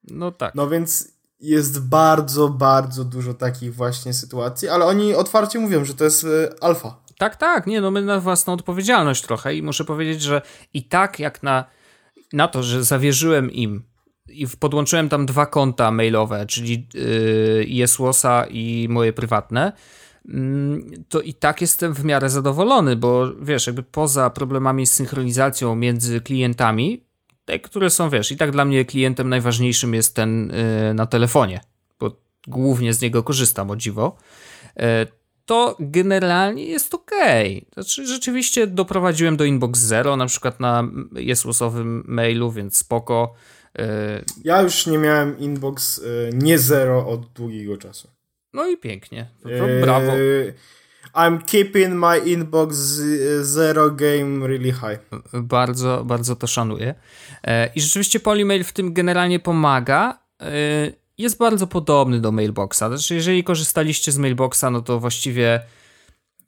[0.05, 0.55] No tak.
[0.55, 1.09] No więc
[1.41, 6.27] jest bardzo, bardzo dużo takich właśnie sytuacji, ale oni otwarcie mówią, że to jest
[6.61, 7.05] alfa.
[7.19, 10.43] Tak, tak, nie, no my na własną odpowiedzialność trochę i muszę powiedzieć, że
[10.75, 11.65] i tak jak na,
[12.33, 13.83] na to, że zawierzyłem im
[14.29, 19.73] i podłączyłem tam dwa konta mailowe, czyli yy, Jesłosa i moje prywatne,
[21.09, 26.21] to i tak jestem w miarę zadowolony, bo wiesz, jakby poza problemami z synchronizacją między
[26.21, 27.05] klientami,
[27.45, 30.53] te, które są, wiesz, i tak dla mnie klientem najważniejszym jest ten
[30.87, 31.61] yy, na telefonie,
[32.01, 32.17] bo
[32.47, 34.17] głównie z niego korzystam, o dziwo,
[34.77, 34.85] yy,
[35.47, 37.11] to generalnie jest ok.
[37.75, 43.35] Znaczy, rzeczywiście doprowadziłem do inbox zero, na przykład na jesłosowym mailu, więc spoko.
[43.79, 48.09] E, ja już nie miałem inbox e, nie zero od długiego czasu.
[48.55, 49.27] No i pięknie.
[49.43, 50.13] To brawo.
[51.15, 52.77] I'm keeping my inbox
[53.41, 55.21] zero game really high.
[55.33, 56.95] Bardzo, bardzo to szanuję.
[57.47, 60.19] E, I rzeczywiście Polymail w tym generalnie pomaga
[61.19, 62.79] jest bardzo podobny do Mailboxa.
[62.89, 65.61] Znaczy, jeżeli korzystaliście z Mailboxa, no to właściwie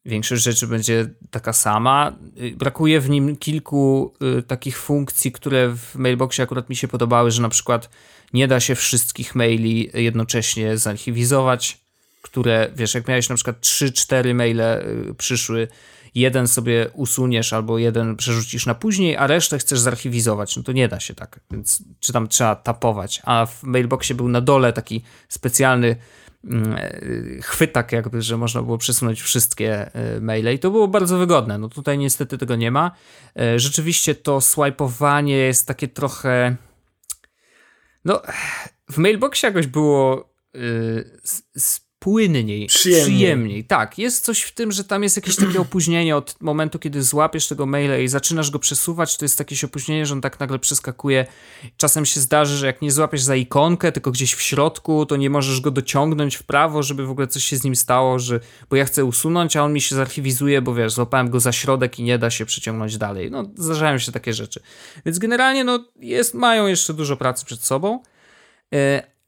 [0.04, 2.16] większość rzeczy będzie taka sama.
[2.56, 4.14] Brakuje w nim kilku
[4.46, 7.90] takich funkcji, które w Mailboxie akurat mi się podobały, że na przykład
[8.32, 11.85] nie da się wszystkich maili jednocześnie zarchiwizować,
[12.26, 15.68] które, wiesz, jak miałeś na przykład 3-4 maile y, przyszły
[16.14, 20.88] jeden sobie usuniesz albo jeden przerzucisz na później, a resztę chcesz zarchiwizować, no to nie
[20.88, 25.02] da się tak, więc czy tam trzeba tapować, a w mailboxie był na dole taki
[25.28, 25.96] specjalny
[26.44, 27.00] mm, e,
[27.42, 31.58] chwytak jakby, że można było przesunąć wszystkie e, maile i to było bardzo wygodne.
[31.58, 32.90] No tutaj niestety tego nie ma.
[33.38, 36.56] E, rzeczywiście to swipeowanie jest takie trochę
[38.06, 38.22] no
[38.90, 41.10] w mailboxie jakoś było yy,
[41.98, 43.02] płynniej, przyjemniej.
[43.02, 43.64] przyjemniej.
[43.64, 47.48] Tak, jest coś w tym, że tam jest jakieś takie opóźnienie od momentu, kiedy złapiesz
[47.48, 51.26] tego maila i zaczynasz go przesuwać, to jest jakieś opóźnienie, że on tak nagle przeskakuje.
[51.76, 55.30] Czasem się zdarzy, że jak nie złapiesz za ikonkę, tylko gdzieś w środku, to nie
[55.30, 58.40] możesz go dociągnąć w prawo, żeby w ogóle coś się z nim stało, że
[58.70, 61.98] bo ja chcę usunąć, a on mi się zarchiwizuje, bo wiesz, złapałem go za środek
[61.98, 63.30] i nie da się przeciągnąć dalej.
[63.30, 64.60] No, zdarzają się takie rzeczy.
[65.06, 68.02] Więc generalnie, no, jest, mają jeszcze dużo pracy przed sobą.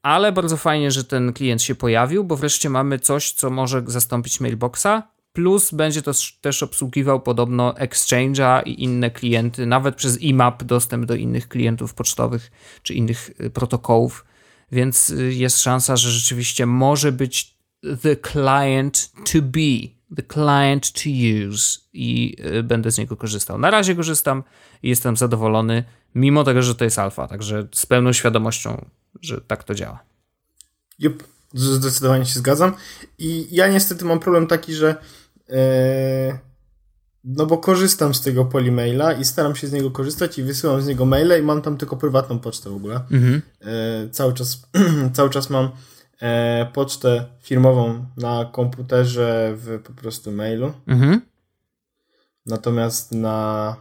[0.03, 4.41] Ale bardzo fajnie, że ten klient się pojawił, bo wreszcie mamy coś, co może zastąpić
[4.41, 5.03] mailboxa.
[5.33, 11.15] Plus będzie to też obsługiwał podobno Exchange'a i inne klienty, nawet przez IMAP dostęp do
[11.15, 12.51] innych klientów pocztowych
[12.83, 14.25] czy innych y, protokołów,
[14.73, 17.59] więc y, jest szansa, że rzeczywiście może być
[18.03, 21.11] the client to be, the client to
[21.49, 23.59] use i y, będę z niego korzystał.
[23.59, 24.43] Na razie korzystam
[24.83, 25.85] i jestem zadowolony,
[26.15, 28.85] mimo tego, że to jest alfa, także z pełną świadomością
[29.21, 29.99] że tak to działa.
[30.99, 32.75] Jup, zdecydowanie się zgadzam.
[33.19, 34.97] I ja niestety mam problem taki, że
[35.51, 36.39] e,
[37.25, 40.87] no bo korzystam z tego Polymaila i staram się z niego korzystać i wysyłam z
[40.87, 43.01] niego maile i mam tam tylko prywatną pocztę w ogóle.
[43.11, 43.43] Mhm.
[43.61, 44.63] E, cały, czas,
[45.17, 45.71] cały czas mam
[46.21, 50.73] e, pocztę firmową na komputerze w po prostu mailu.
[50.87, 51.21] Mhm.
[52.47, 53.77] Natomiast na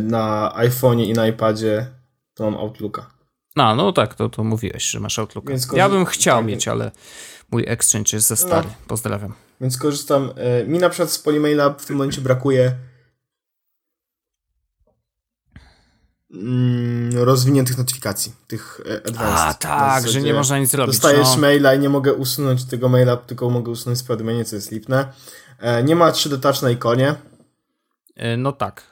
[0.00, 1.86] na iPhone'ie i na iPadzie
[2.34, 3.10] to mam Outlooka.
[3.56, 5.50] No, no tak, to, to mówiłeś, że masz Outlooka.
[5.50, 6.46] Więc ja bym chciał tak.
[6.46, 6.90] mieć, ale
[7.50, 8.68] mój Exchange jest za stary.
[8.68, 8.74] No.
[8.86, 9.34] Pozdrawiam.
[9.60, 10.30] Więc korzystam.
[10.36, 12.74] E, mi na przykład z Polymaila w tym momencie brakuje
[16.30, 19.46] mm, rozwiniętych notyfikacji, tych e, advanced.
[19.46, 20.94] A, tak, że nie można nic robić.
[20.94, 21.36] Dostajesz no.
[21.36, 25.12] maila i nie mogę usunąć tego maila, tylko mogę usunąć powiadomienie, co jest lipne.
[25.58, 27.14] E, nie ma 3D Touch na ikonie.
[28.38, 28.82] No tak.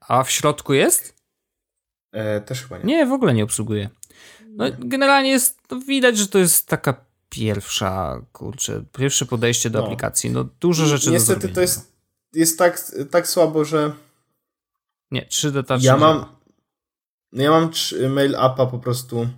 [0.00, 1.15] A w środku jest?
[2.16, 2.84] E, też chyba nie.
[2.84, 3.90] Nie, w ogóle nie obsługuje.
[4.48, 9.84] No, generalnie jest, no, widać, że to jest taka pierwsza, kurczę, pierwsze podejście do no.
[9.84, 10.30] aplikacji.
[10.30, 11.92] No dużo rzeczy Niestety do to jest,
[12.32, 13.92] jest tak, tak słabo, że
[15.10, 16.24] nie, 3D Touch ja mam
[17.32, 17.70] no ja mam
[18.10, 19.28] mail appa po prostu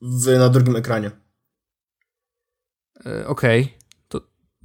[0.00, 1.10] w, na drugim ekranie.
[3.06, 3.62] E, Okej.
[3.62, 3.74] Okay.
[4.08, 4.20] To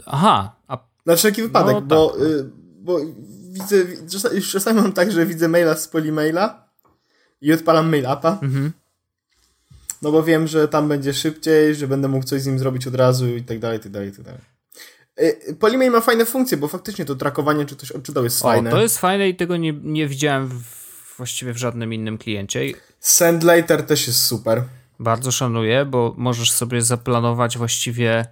[0.06, 0.56] aha.
[0.68, 0.78] A...
[1.06, 2.22] Na wszelki wypadek, no, bo tak.
[2.22, 2.50] y,
[2.80, 3.00] bo
[3.50, 3.76] widzę,
[4.52, 6.65] czasami mam tak, że widzę maila z Polymaila
[7.42, 8.40] i odpalam mail appa.
[8.42, 8.72] Mhm.
[10.02, 12.96] No bo wiem, że tam będzie szybciej, że będę mógł coś z nim zrobić od
[12.96, 14.42] razu i tak dalej, i tak dalej, i tak dalej.
[15.22, 18.72] Y, Polymail ma fajne funkcje, bo faktycznie to trakowanie, czy ktoś odczytał jest o, fajne.
[18.72, 20.64] to jest fajne i tego nie, nie widziałem w,
[21.18, 22.62] właściwie w żadnym innym kliencie.
[23.00, 24.64] Send later też jest super.
[25.00, 28.26] Bardzo szanuję, bo możesz sobie zaplanować właściwie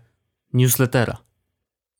[0.53, 1.17] newslettera.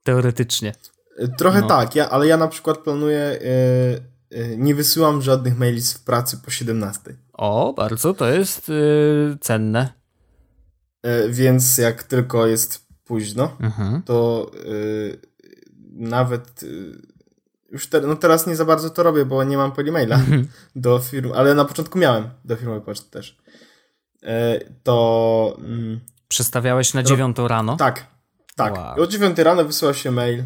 [0.03, 0.73] Teoretycznie.
[1.19, 1.67] Y, trochę no.
[1.67, 4.12] tak, ja, ale ja na przykład planuję, yy,
[4.57, 7.01] nie wysyłam żadnych maili w pracy po 17.
[7.33, 9.93] O, bardzo to jest yy, cenne.
[11.29, 14.01] więc jak tylko jest późno, mhm.
[14.01, 14.51] to
[15.91, 16.61] nawet
[17.71, 20.47] już te, no teraz nie za bardzo to robię, bo nie mam polimaila mhm.
[20.75, 23.37] do firmy, ale na początku miałem do firmy poczty też.
[24.83, 25.57] to...
[25.59, 27.77] Mm, Przestawiałeś na dziewiątą rano?
[27.77, 28.05] Tak,
[28.55, 28.73] tak.
[28.73, 29.01] Wow.
[29.01, 30.43] O 9 rano wysyła się mail.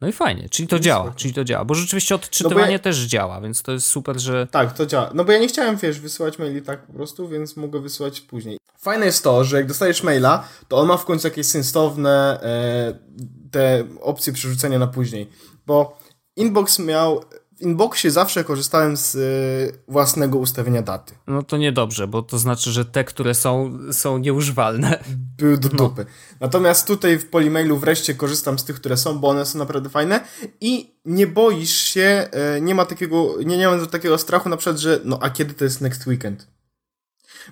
[0.00, 2.78] No i fajnie, czyli to działa, czyli to działa, bo rzeczywiście odczytywanie no ja...
[2.78, 4.46] też działa, więc to jest super, że...
[4.50, 7.56] Tak, to działa, no bo ja nie chciałem, wiesz, wysyłać maili tak po prostu, więc
[7.56, 8.58] mogę wysyłać później.
[8.78, 12.98] Fajne jest to, że jak dostajesz maila, to on ma w końcu jakieś sensowne e,
[13.50, 15.30] te opcje przerzucenia na później,
[15.66, 15.98] bo
[16.36, 17.24] Inbox miał
[17.58, 21.14] w Inboxie zawsze korzystałem z y, własnego ustawienia daty.
[21.26, 25.04] No to niedobrze, bo to znaczy, że te, które są, są nieużywalne.
[25.38, 25.74] Były do no.
[25.74, 26.04] dupy.
[26.04, 26.36] No.
[26.40, 30.20] Natomiast tutaj w Polymailu wreszcie korzystam z tych, które są, bo one są naprawdę fajne
[30.60, 34.78] i nie boisz się, y, nie ma takiego, nie, nie mam takiego strachu na przykład,
[34.78, 36.46] że no a kiedy to jest next weekend?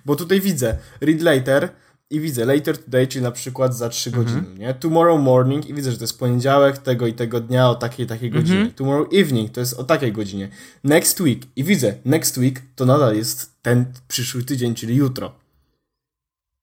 [0.04, 1.68] Bo tutaj widzę, read later,
[2.10, 4.24] i widzę later today, czyli na przykład za 3 mhm.
[4.24, 4.74] godziny, nie?
[4.74, 8.28] Tomorrow morning i widzę, że to jest poniedziałek tego i tego dnia o takiej takiej
[8.28, 8.44] mhm.
[8.44, 8.70] godzinie.
[8.70, 10.48] Tomorrow evening to jest o takiej godzinie.
[10.84, 15.32] Next week i widzę, next week to nadal jest ten przyszły tydzień, czyli jutro.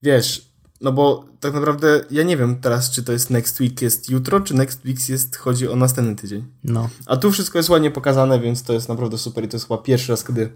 [0.02, 4.10] Wiesz, no bo tak naprawdę ja nie wiem teraz, czy to jest next week jest
[4.10, 6.46] jutro, czy next week jest, chodzi o następny tydzień.
[6.64, 6.90] No.
[7.06, 9.78] A tu wszystko jest ładnie pokazane, więc to jest naprawdę super i to jest chyba
[9.78, 10.50] pierwszy raz, kiedy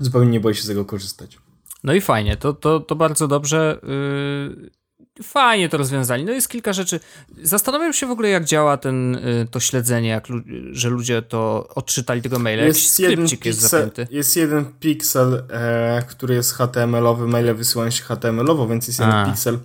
[0.00, 1.38] zupełnie nie boję się z tego korzystać.
[1.86, 3.80] No i fajnie, to, to, to bardzo dobrze.
[5.18, 6.24] Yy, fajnie to rozwiązali.
[6.24, 7.00] No jest kilka rzeczy.
[7.42, 10.26] Zastanawiam się w ogóle, jak działa ten, yy, to śledzenie, jak,
[10.70, 12.62] że ludzie to odczytali tego maila.
[12.62, 14.06] Jest Jakiś jeden jest zapięty.
[14.10, 17.26] Jest jeden piksel, e, który jest HTML-owy.
[17.26, 19.26] Maile wysyłają się HTML-owo, więc jest jeden A.
[19.26, 19.58] piksel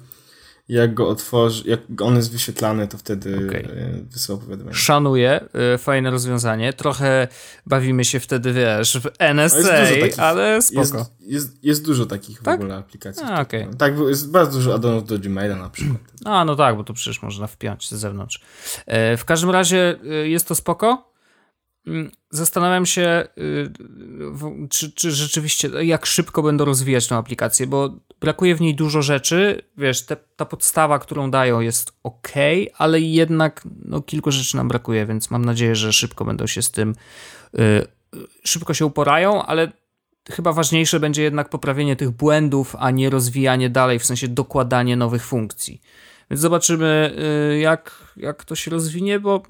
[0.72, 3.64] jak go otworzy, jak on jest wyświetlany, to wtedy okay.
[3.64, 4.76] E, wysyła powiadomienie.
[4.76, 6.74] Szanuję, e, fajne rozwiązanie.
[6.74, 7.28] Trochę
[7.66, 10.82] bawimy się wtedy, wiesz, w NSA, takich, ale spoko.
[10.82, 12.60] Jest, jest, jest, dużo takich tak?
[12.60, 13.24] w ogóle aplikacji.
[13.26, 13.68] A, okay.
[13.78, 16.02] Tak, jest bardzo dużo addonów do Gmaila na przykład.
[16.26, 18.42] A, no tak, bo to przecież można wpiąć z zewnątrz.
[18.86, 21.12] E, w każdym razie jest to spoko.
[21.88, 23.28] Mm, zastanawiam się,
[24.70, 29.62] czy, czy, rzeczywiście, jak szybko będą rozwijać tę aplikację, bo brakuje w niej dużo rzeczy.
[29.78, 32.28] Wiesz, te, ta podstawa, którą dają, jest ok,
[32.78, 36.72] ale jednak no, kilku rzeczy nam brakuje, więc mam nadzieję, że szybko będą się z
[36.72, 36.96] tym,
[37.60, 37.88] y,
[38.44, 39.72] szybko się uporają, ale
[40.30, 45.26] chyba ważniejsze będzie jednak poprawienie tych błędów, a nie rozwijanie dalej, w sensie dokładanie nowych
[45.26, 45.82] funkcji.
[46.30, 47.16] Więc zobaczymy,
[47.54, 49.44] y, jak, jak to się rozwinie, bo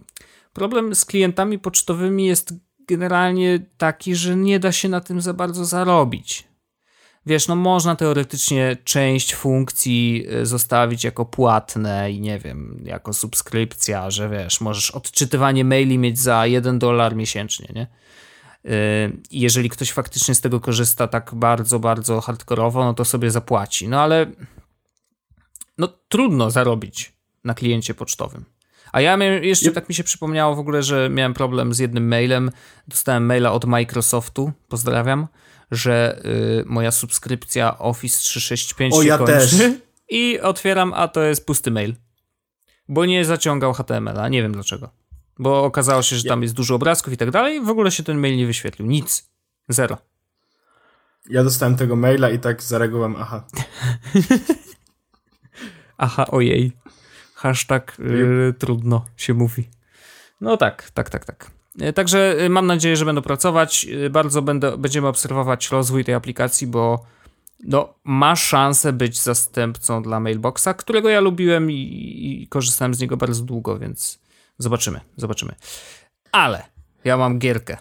[0.53, 2.53] Problem z klientami pocztowymi jest
[2.87, 6.47] generalnie taki, że nie da się na tym za bardzo zarobić.
[7.25, 14.11] Wiesz, no można teoretycznie część funkcji y, zostawić jako płatne i nie wiem, jako subskrypcja,
[14.11, 17.87] że wiesz, możesz odczytywanie maili mieć za 1 dolar miesięcznie, nie?
[18.65, 23.87] Y, jeżeli ktoś faktycznie z tego korzysta tak bardzo, bardzo hardkorowo, no to sobie zapłaci.
[23.87, 24.25] No ale
[25.77, 27.13] no trudno zarobić
[27.43, 28.45] na kliencie pocztowym.
[28.91, 29.75] A ja miałem, jeszcze yep.
[29.75, 32.51] tak mi się przypomniało w ogóle, że miałem problem z jednym mailem.
[32.87, 35.27] Dostałem maila od Microsoftu, pozdrawiam,
[35.71, 39.33] że y, moja subskrypcja Office 365 o, się ja kończy.
[39.33, 39.55] Też.
[40.09, 41.95] I otwieram, a to jest pusty mail.
[42.87, 44.89] Bo nie zaciągał HTML-a, nie wiem dlaczego.
[45.39, 48.17] Bo okazało się, że tam jest dużo obrazków i tak dalej, w ogóle się ten
[48.17, 48.87] mail nie wyświetlił.
[48.87, 49.29] Nic.
[49.69, 49.97] Zero.
[51.29, 53.43] Ja dostałem tego maila i tak zareagowałem, aha.
[55.97, 56.71] aha, ojej.
[57.35, 59.69] Hashtag yy, trudno się mówi.
[60.41, 61.51] No tak, tak, tak, tak.
[61.81, 63.85] Y, także y, mam nadzieję, że będą pracować.
[63.89, 67.05] Y, bardzo będę, będziemy obserwować rozwój tej aplikacji, bo
[67.63, 71.75] no, ma szansę być zastępcą dla Mailboxa, którego ja lubiłem i,
[72.43, 74.19] i korzystałem z niego bardzo długo, więc
[74.57, 75.55] zobaczymy, zobaczymy.
[76.31, 76.63] Ale
[77.03, 77.77] ja mam gierkę.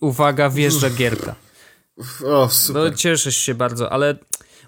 [0.00, 1.34] Uwaga, wjeżdża gierka.
[2.26, 2.82] O, super.
[2.82, 4.16] No, cieszysz się bardzo, ale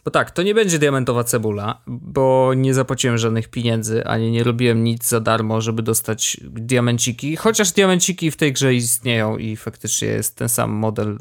[0.05, 4.85] bo tak, to nie będzie diamentowa cebula, bo nie zapłaciłem żadnych pieniędzy, ani nie robiłem
[4.85, 7.37] nic za darmo, żeby dostać diamenciki.
[7.37, 11.19] Chociaż diamenciki w tej grze istnieją i faktycznie jest ten sam model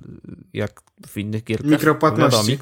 [0.54, 1.72] jak w innych gierkach.
[1.72, 2.58] Mikropłatności.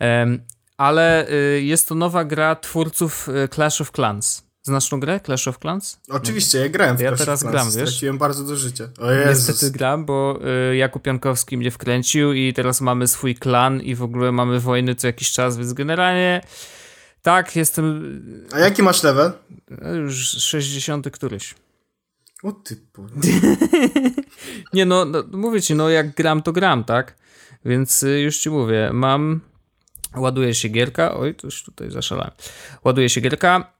[0.00, 0.40] Um,
[0.76, 4.45] ale y, jest to nowa gra twórców y, Clash of Clans.
[4.66, 6.00] Znasz tą grę Clash of Clans?
[6.08, 7.74] Oczywiście, ja grałem w Ja Clash teraz of Clans.
[7.74, 7.90] gram, wiesz?
[7.90, 8.88] Straciłem bardzo do życia.
[8.98, 9.48] O Jezus.
[9.48, 10.38] Niestety gram, bo
[10.72, 14.94] y, Jakub Jankowski mnie wkręcił i teraz mamy swój klan i w ogóle mamy wojny
[14.94, 16.40] co jakiś czas, więc generalnie
[17.22, 18.00] tak, jestem
[18.52, 19.32] A jaki masz level?
[19.94, 21.54] y, już 60 któryś.
[22.42, 22.76] O ty.
[24.72, 27.16] Nie no, no, mówię ci, no jak gram, to gram, tak?
[27.64, 29.40] Więc y, już ci mówię, mam...
[30.16, 32.30] Ładuje się gierka, oj, coś tutaj zaszalałem.
[32.84, 33.75] Ładuje się gierka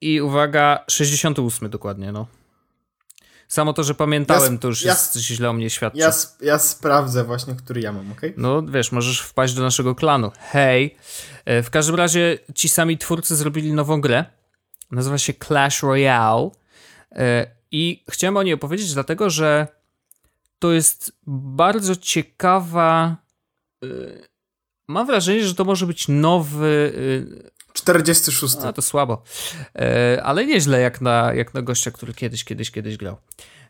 [0.00, 2.26] i uwaga, 68 dokładnie, no.
[3.48, 5.98] Samo to, że pamiętałem, Ja- to już ja- jest źle o mnie świadczy.
[5.98, 8.34] Ja, ja sprawdzę właśnie, który ja mam, okej?
[8.36, 10.32] No wiesz, możesz wpaść do naszego klanu.
[10.38, 10.96] Hej.
[11.44, 14.24] E, W każdym razie ci sami twórcy zrobili nową grę.
[14.90, 16.50] Nazywa się Clash Royale.
[17.12, 19.66] E, I chciałem o niej opowiedzieć, dlatego że
[20.58, 23.16] to jest bardzo ciekawa.
[23.84, 23.86] e,
[24.88, 26.92] Mam wrażenie, że to może być nowy.
[27.78, 28.56] E, 46.
[28.64, 29.22] a to słabo.
[29.78, 33.16] E, ale nieźle jak na, jak na gościa, który kiedyś, kiedyś, kiedyś grał.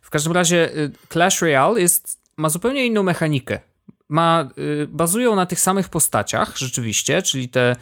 [0.03, 3.61] W każdym razie y, Clash Royale jest, ma zupełnie inną mechanikę.
[4.09, 7.77] Ma, y, bazują na tych samych postaciach, rzeczywiście, czyli te,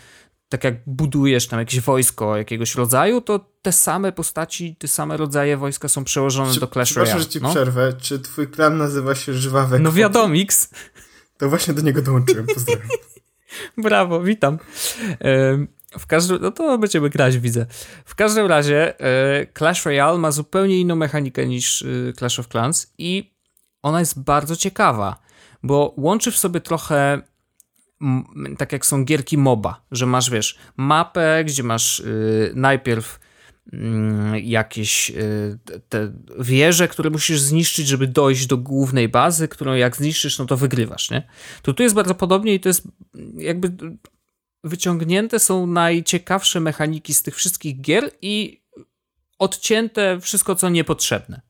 [0.48, 5.56] tak jak budujesz tam jakieś wojsko jakiegoś rodzaju, to te same postaci, te same rodzaje
[5.56, 7.20] wojska są przełożone Czy- do Clash Royale.
[7.20, 7.92] że ci No, przerwę.
[8.00, 9.98] Czy twój klan nazywa się Żwawe no Kwoty?
[10.00, 10.70] wiadomix.
[11.38, 12.88] To właśnie do niego dołączyłem, pozdrawiam.
[13.78, 14.58] Brawo, witam.
[15.98, 17.66] W każdym, no to będziemy grać, widzę.
[18.04, 22.92] W każdym razie e, Clash Royale ma zupełnie inną mechanikę niż e, Clash of Clans
[22.98, 23.34] i
[23.82, 25.18] ona jest bardzo ciekawa,
[25.62, 27.22] bo łączy w sobie trochę
[28.58, 33.20] tak jak są gierki MOBA, że masz, wiesz, mapę, gdzie masz y, najpierw
[33.72, 35.12] mm, jakieś
[35.88, 40.56] te wieże, które musisz zniszczyć, żeby dojść do głównej bazy, którą jak zniszczysz, no to
[40.56, 41.22] wygrywasz, nie?
[41.62, 42.88] To tu jest bardzo podobnie i to jest
[43.36, 43.96] jakby
[44.68, 48.62] wyciągnięte są najciekawsze mechaniki z tych wszystkich gier i
[49.38, 51.40] odcięte wszystko, co niepotrzebne.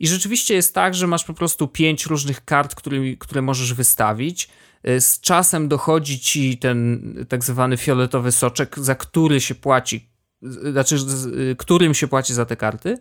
[0.00, 4.48] I rzeczywiście jest tak, że masz po prostu pięć różnych kart, którymi, które możesz wystawić.
[4.88, 10.08] Y, Z czasem dochodzi ci ten tak zwany fioletowy soczek, za który się płaci,
[10.42, 10.96] z- znaczy
[11.50, 12.98] y, którym się płaci za te karty.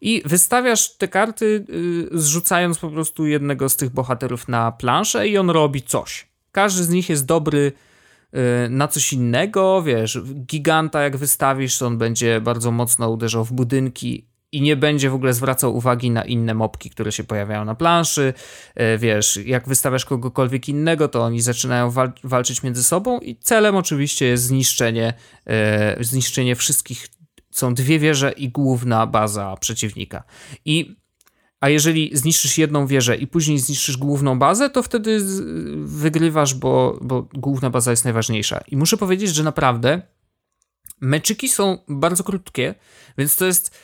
[0.00, 5.38] I wystawiasz te karty, y, zrzucając po prostu jednego z tych bohaterów na planszę, i
[5.38, 6.26] on robi coś.
[6.52, 7.91] Każdy z nich jest dobry y,
[8.70, 14.26] na coś innego, wiesz, giganta jak wystawisz, to on będzie bardzo mocno uderzał w budynki
[14.52, 18.34] i nie będzie w ogóle zwracał uwagi na inne mopki, które się pojawiają na planszy,
[18.80, 23.76] Y, wiesz, jak wystawiasz kogokolwiek innego, to oni zaczynają wal walczyć między sobą i celem
[23.76, 25.14] oczywiście jest zniszczenie,
[26.00, 27.08] y, zniszczenie wszystkich,
[27.50, 30.24] są dwie wieże i główna baza przeciwnika.
[30.64, 30.96] I
[31.62, 35.20] a jeżeli zniszczysz jedną wieżę i później zniszczysz główną bazę, to wtedy
[35.84, 38.64] wygrywasz, bo, bo główna baza jest najważniejsza.
[38.68, 40.02] I muszę powiedzieć, że naprawdę
[41.00, 42.74] meczyki są bardzo krótkie,
[43.18, 43.78] więc to jest.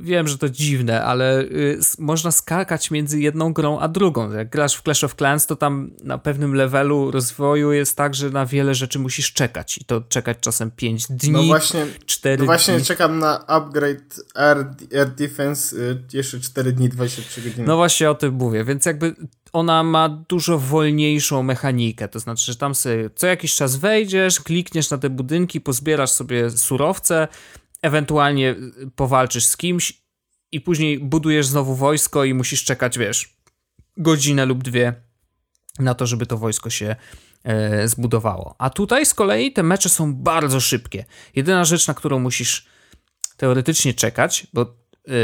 [0.00, 4.32] Wiem, że to dziwne, ale y, można skakać między jedną grą a drugą.
[4.32, 8.30] Jak grasz w Clash of Clans, to tam na pewnym levelu rozwoju jest tak, że
[8.30, 9.78] na wiele rzeczy musisz czekać.
[9.78, 12.84] I to czekać czasem 5 dni, No właśnie, 4 no właśnie dni.
[12.84, 14.66] czekam na upgrade Air,
[14.98, 17.66] Air Defense y, jeszcze 4 dni, 23 godziny.
[17.66, 19.14] No właśnie o tym mówię, więc jakby
[19.52, 24.90] ona ma dużo wolniejszą mechanikę, to znaczy, że tam sobie co jakiś czas wejdziesz, klikniesz
[24.90, 27.28] na te budynki, pozbierasz sobie surowce,
[27.82, 28.56] ewentualnie
[28.96, 30.02] powalczysz z kimś
[30.52, 33.36] i później budujesz znowu wojsko i musisz czekać, wiesz,
[33.96, 34.94] godzinę lub dwie
[35.78, 36.96] na to, żeby to wojsko się
[37.44, 38.54] e, zbudowało.
[38.58, 41.04] A tutaj z kolei te mecze są bardzo szybkie.
[41.36, 42.66] Jedyna rzecz, na którą musisz
[43.36, 44.74] teoretycznie czekać, bo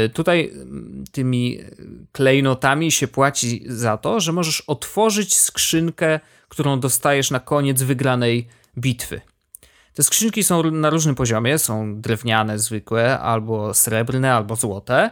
[0.05, 6.79] y, tutaj mm, tymi y, klejnotami się płaci za to, że możesz otworzyć skrzynkę, którą
[6.79, 8.47] dostajesz na koniec wygranej
[8.77, 9.21] bitwy.
[9.97, 15.11] Te skrzynki są na różnym poziomie, są drewniane, zwykłe, albo srebrne, albo złote.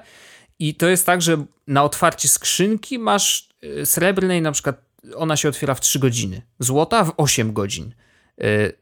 [0.60, 4.82] I to jest tak, że na otwarcie skrzynki masz y, srebrnej, na przykład
[5.16, 7.94] ona się otwiera w 3 godziny, złota w 8 godzin.
[8.44, 8.74] Y,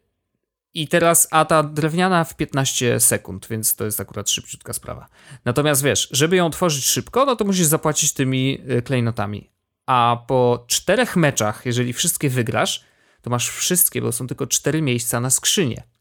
[0.74, 5.08] i teraz, a ta drewniana w 15 sekund, więc to jest akurat szybciutka sprawa.
[5.45, 9.49] Natomiast wiesz, żeby ją otworzyć szybko, no to musisz zapłacić tymi y, klejnotami.
[9.86, 12.84] A po czterech meczach, jeżeli wszystkie wygrasz,
[13.22, 15.92] to masz wszystkie, bo są tylko cztery miejsca na skrzynię.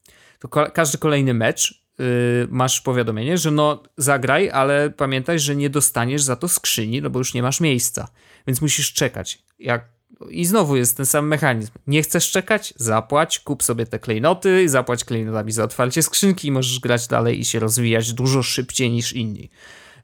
[0.42, 2.06] To każdy kolejny mecz yy,
[2.50, 7.18] masz powiadomienie, że no zagraj, ale pamiętaj, że nie dostaniesz za to skrzyni, no bo
[7.18, 8.08] już nie masz miejsca.
[8.46, 9.42] Więc musisz czekać.
[9.58, 9.88] Jak
[10.30, 11.72] i znowu jest ten sam mechanizm.
[11.86, 12.74] Nie chcesz czekać?
[12.76, 17.44] Zapłać, kup sobie te klejnoty, zapłać klejnotami za otwarcie skrzynki i możesz grać dalej i
[17.44, 19.50] się rozwijać dużo szybciej niż inni.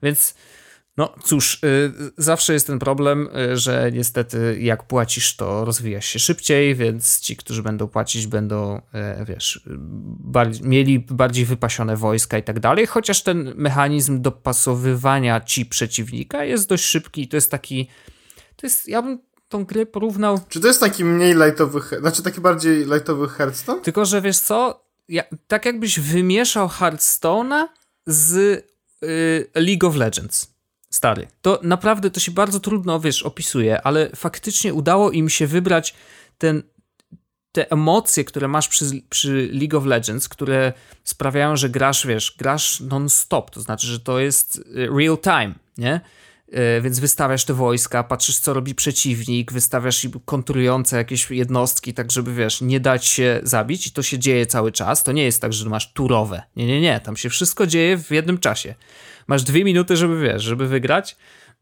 [0.03, 0.35] Więc
[0.99, 6.19] No cóż, y, zawsze jest ten problem, y, że niestety jak płacisz, to rozwijasz się
[6.19, 8.77] szybciej, więc ci, którzy będą płacić, będą,
[9.21, 9.61] y, wiesz,
[10.21, 16.69] bardziej, mieli bardziej wypasione wojska i tak dalej, chociaż ten mechanizm dopasowywania ci przeciwnika jest
[16.69, 17.89] dość szybki i to jest taki,
[18.57, 19.19] to jest, ja bym
[19.49, 20.41] tą grę porównał...
[20.49, 23.81] Czy to jest taki mniej lightowy, znaczy taki bardziej lightowy Hearthstone?
[23.81, 27.65] Tylko, że wiesz co, ja, tak jakbyś wymieszał Hearthstone'a
[28.07, 28.35] z
[29.03, 30.58] y, League of Legends.
[30.91, 31.29] Stary.
[31.43, 35.95] To naprawdę to się bardzo trudno, wiesz, opisuje, ale faktycznie udało im się wybrać
[36.39, 36.63] ten,
[37.53, 40.73] te emocje, które masz przy, przy League of Legends, które
[41.05, 46.01] sprawiają, że grasz, wiesz, grasz non-stop, to znaczy, że to jest y, real time, nie?
[46.53, 52.35] E, więc wystawiasz te wojska, patrzysz co robi przeciwnik, wystawiasz kontrujące jakieś jednostki, tak żeby
[52.35, 55.05] wiesz, nie dać się zabić i to się dzieje cały czas.
[55.05, 56.43] To nie jest tak, że masz turowe.
[56.57, 58.75] Nie, nie, nie, tam się wszystko dzieje w jednym czasie.
[59.29, 61.17] Masz dwie minuty, żeby wiesz, żeby wygrać.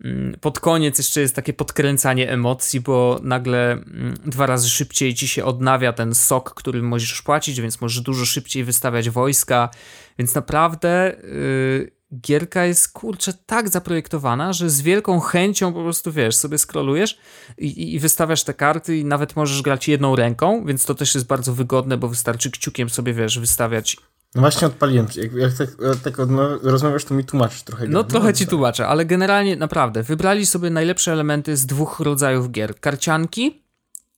[0.05, 5.29] Mm, pod koniec jeszcze jest takie podkręcanie emocji, bo nagle mm, dwa razy szybciej ci
[5.29, 9.71] się odnawia ten sok, który możesz płacić, więc możesz dużo szybciej wystawiać wojska.
[10.19, 16.37] Więc naprawdę yy, gierka jest kurczę tak zaprojektowana, że z wielką chęcią po prostu wiesz,
[16.37, 17.19] sobie scrollujesz
[17.59, 21.27] i, i, wystawiasz te karty i nawet możesz grać jedną ręką, więc to też jest
[21.27, 23.97] bardzo wygodne, bo wystarczy kciukiem sobie wiesz, wystawiać.
[24.35, 25.07] No właśnie odpaliłem.
[25.17, 25.69] Jak, jak tak,
[26.03, 26.17] tak
[26.63, 27.87] rozmawiasz, to mi tłumaczysz trochę.
[27.89, 32.81] No trochę ci tłumaczę, ale generalnie naprawdę wybrali sobie najlepsze elementy z dwóch rodzajów gier.
[32.81, 33.63] Karcianki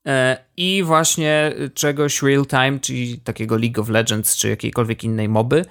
[0.06, 5.64] e, i właśnie czegoś real time, czyli takiego League of Legends, czy jakiejkolwiek innej moby.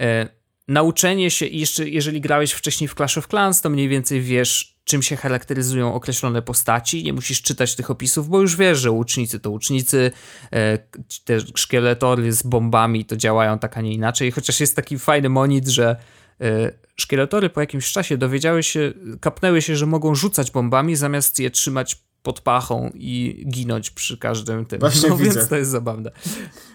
[0.00, 0.28] E,
[0.68, 5.02] nauczenie się, jeszcze jeżeli grałeś wcześniej w Clash of Clans, to mniej więcej wiesz, czym
[5.02, 7.04] się charakteryzują określone postaci.
[7.04, 10.10] Nie musisz czytać tych opisów, bo już wiesz, że łucznicy to łucznicy,
[10.52, 10.78] e,
[11.24, 14.30] te szkieletory z bombami to działają tak, a nie inaczej.
[14.30, 15.96] Chociaż jest taki fajny monit, że
[16.40, 21.50] e, szkieletory po jakimś czasie dowiedziały się, kapnęły się, że mogą rzucać bombami zamiast je
[21.50, 24.80] trzymać pod pachą i ginąć przy każdym tym.
[24.80, 25.34] Właśnie no, widzę.
[25.34, 26.10] więc to jest zabawne.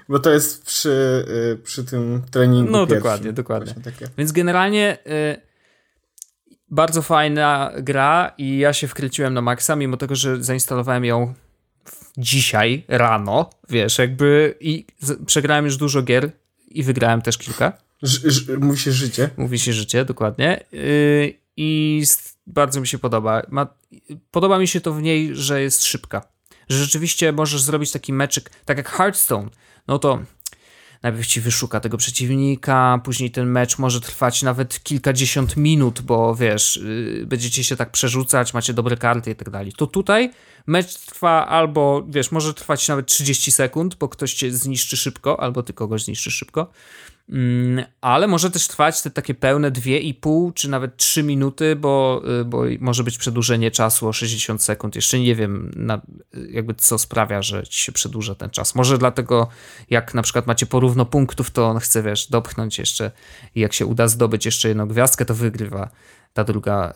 [0.10, 2.98] Bo to jest przy, y, przy tym treningu No pierwszym.
[2.98, 3.74] dokładnie, dokładnie.
[4.18, 5.42] Więc generalnie y,
[6.72, 11.34] bardzo fajna gra i ja się wkręciłem na maksa, mimo tego, że zainstalowałem ją
[12.18, 16.32] dzisiaj rano, wiesz, jakby i z, przegrałem już dużo gier
[16.68, 17.74] i wygrałem też kilka.
[18.60, 19.30] mówi się życie.
[19.38, 20.64] Mówi się życie, dokładnie.
[20.74, 22.02] Y, I
[22.50, 23.42] bardzo mi się podoba.
[23.50, 23.68] Ma,
[24.32, 26.22] podoba mi się to w niej, że jest szybka.
[26.70, 29.50] Że rzeczywiście możesz zrobić taki meczyk, tak jak Hearthstone.
[29.88, 30.20] No to
[31.04, 36.78] najpierw ci wyszuka tego przeciwnika, później ten mecz może trwać nawet kilkadziesiąt minut, bo wiesz,
[36.84, 39.74] yy, będziecie się tak przerzucać, macie dobre karty i tak dalej.
[39.74, 40.32] To tutaj
[40.68, 45.64] mecz trwa albo, wiesz, może trwać nawet 30 sekund, bo ktoś cię zniszczy szybko, albo
[45.64, 46.72] ty kogoś zniszczysz szybko.
[47.30, 52.46] Mm, ale może też trwać te takie pełne 2,5 czy nawet 3 minuty, bo, y,
[52.46, 54.96] bo może być przedłużenie czasu o 60 sekund.
[54.96, 56.02] Jeszcze nie wiem, na,
[56.52, 58.76] jakby co sprawia, że ci się przedłuża ten czas.
[58.76, 59.48] Może dlatego,
[59.90, 63.12] jak na przykład macie porówno punktów, to on chce, wiesz, dopchnąć jeszcze
[63.56, 65.90] i jak się uda zdobyć jeszcze jedną gwiazdkę, to wygrywa
[66.34, 66.94] ta druga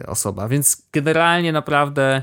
[0.00, 0.48] y, osoba.
[0.48, 2.22] Więc generalnie naprawdę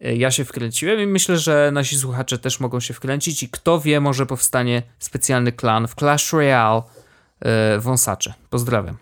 [0.00, 4.00] ja się wkręciłem i myślę, że nasi słuchacze też mogą się wkręcić i kto wie,
[4.00, 6.82] może powstanie specjalny klan w Clash Royale
[7.44, 8.34] yy, wąsacze.
[8.50, 8.96] Pozdrawiam.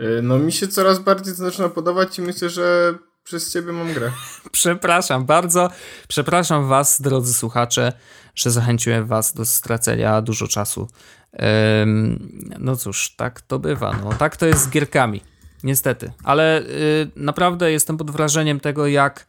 [0.00, 3.92] E, no mi się coraz bardziej to zaczyna podobać i myślę, że przez ciebie mam
[3.92, 4.12] grę.
[4.52, 5.70] przepraszam bardzo.
[6.08, 7.92] Przepraszam was, drodzy słuchacze,
[8.34, 10.88] że zachęciłem was do stracenia dużo czasu.
[12.58, 13.96] no cóż, tak to bywa.
[14.04, 15.22] No, tak to jest z gierkami.
[15.62, 16.12] Niestety.
[16.24, 19.26] Ale yy, naprawdę jestem pod wrażeniem tego, jak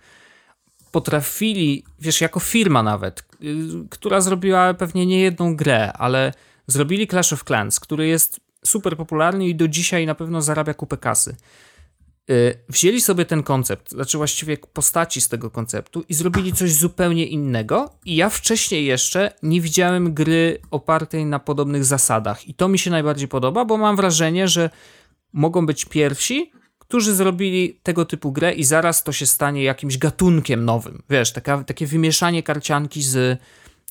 [0.92, 3.56] potrafili, wiesz, jako firma nawet, y,
[3.90, 6.34] która zrobiła pewnie nie jedną grę, ale
[6.68, 10.98] zrobili Clash of Clans, który jest super popularny i do dzisiaj na pewno zarabia kupę
[10.98, 11.36] kasy.
[12.30, 17.26] Y, wzięli sobie ten koncept, znaczy właściwie postaci z tego konceptu i zrobili coś zupełnie
[17.26, 17.90] innego.
[18.06, 22.48] I ja wcześniej jeszcze nie widziałem gry opartej na podobnych zasadach.
[22.48, 24.70] I to mi się najbardziej podoba, bo mam wrażenie, że
[25.34, 26.52] mogą być pierwsi,
[26.92, 31.04] którzy zrobili tego typu grę i zaraz to się stanie jakimś gatunkiem nowym.
[31.10, 33.42] Wiesz, taka, takie wymieszanie karcianki z,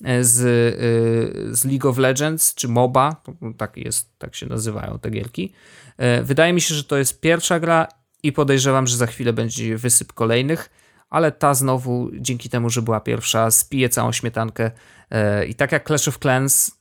[0.04, 3.16] e, z, e, z League of Legends czy MOBA,
[3.56, 5.52] tak, jest, tak się nazywają te gierki.
[5.96, 7.88] E, wydaje mi się, że to jest pierwsza gra
[8.22, 10.70] i podejrzewam, że za chwilę będzie wysyp kolejnych,
[11.10, 14.70] ale ta znowu, dzięki temu, że była pierwsza, spije całą śmietankę
[15.48, 16.79] i tak jak Clash of Clans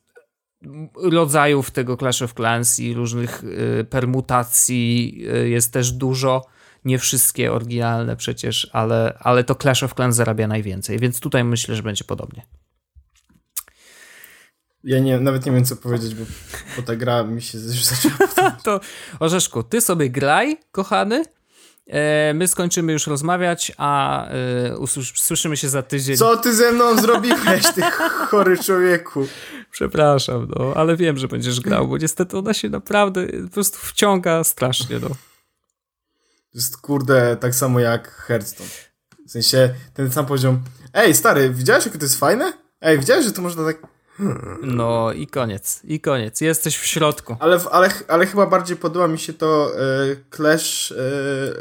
[0.96, 6.46] rodzajów tego Clash of Clans i różnych y, permutacji y, jest też dużo.
[6.86, 11.76] Nie wszystkie oryginalne przecież, ale, ale to Clash of Clans zarabia najwięcej, więc tutaj myślę,
[11.76, 12.46] że będzie podobnie.
[14.84, 16.26] Ja nie, nawet nie wiem, co powiedzieć, bo,
[16.78, 18.80] bo ta gra mi się już zaczęła To
[19.20, 21.24] Orzeszku, ty sobie graj, kochany,
[22.34, 26.18] my skończymy już rozmawiać, a e, usłyszymy się za tydzień.
[26.18, 27.82] Co ty ze mną zrobiłeś, ty
[28.28, 29.28] chory człowieku?
[29.72, 34.44] Przepraszam, no, ale wiem, że będziesz grał, bo niestety ona się naprawdę po prostu wciąga
[34.44, 35.10] strasznie, no.
[36.54, 38.70] Jest kurde tak samo jak Hearthstone.
[39.28, 40.64] W sensie ten sam poziom.
[40.94, 42.54] Ej, stary, widziałeś, jakie to jest fajne?
[42.82, 43.99] Ej, widziałeś, że to można tak.
[44.62, 46.42] No i koniec, i koniec.
[46.42, 47.38] Jesteś w środku.
[47.40, 50.96] Ale, ale, ale chyba bardziej podoba mi się to e, Clash e,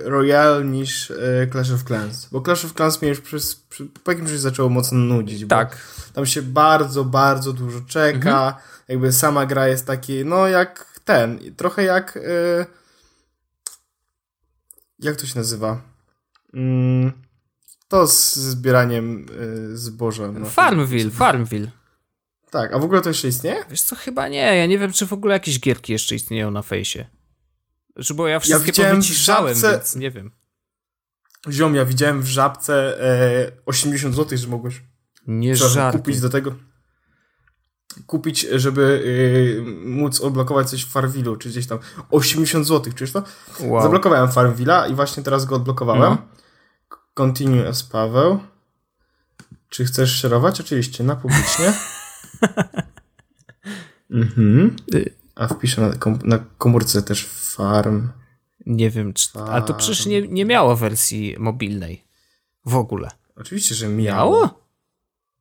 [0.04, 2.28] Royale niż e, Clash of Clans.
[2.32, 5.48] Bo Clash of Clans mnie już przez, przy, po jakimś czasie zaczęło mocno nudzić.
[5.48, 5.78] Tak.
[6.12, 8.46] Tam się bardzo, bardzo dużo czeka.
[8.46, 8.54] Mhm.
[8.88, 12.18] Jakby sama gra jest taki, no jak ten, trochę jak.
[14.98, 15.80] Jak to się nazywa?
[16.54, 17.12] Mm,
[17.88, 19.26] to z zbieraniem
[19.72, 20.32] e, zboża.
[20.32, 20.46] No.
[20.46, 21.70] Farmville, Farmville.
[22.50, 23.64] Tak, a w ogóle to jeszcze istnieje?
[23.70, 24.56] Wiesz co, chyba nie.
[24.56, 27.06] Ja nie wiem, czy w ogóle jakieś gierki jeszcze istnieją na fejsie.
[27.94, 29.70] Znaczy, bo ja wszystkie ja powyciszałem, żabce...
[29.70, 30.30] więc nie wiem.
[31.50, 34.82] Ziom, ja widziałem w żabce e, 80 zł, że mogłeś
[35.26, 35.54] nie
[35.92, 36.54] kupić do tego.
[38.06, 41.78] Kupić, żeby y, móc odblokować coś w Farmville'u, czy gdzieś tam.
[42.10, 43.22] 80 zł, czyż to?
[43.60, 43.82] Wow.
[43.82, 46.02] Zablokowałem Farmville'a i właśnie teraz go odblokowałem.
[46.02, 46.18] No.
[47.14, 48.40] Continue as Paweł.
[49.68, 50.60] Czy chcesz szerować?
[50.60, 51.72] Oczywiście, na publicznie.
[54.10, 54.76] mhm.
[55.34, 58.08] A wpiszę na, kom na komórce też farm.
[58.66, 59.28] Nie wiem, czy.
[59.28, 59.50] Farm.
[59.50, 62.04] A to przecież nie, nie miało wersji mobilnej.
[62.64, 63.10] W ogóle.
[63.36, 64.40] Oczywiście, że miało.
[64.40, 64.68] miało?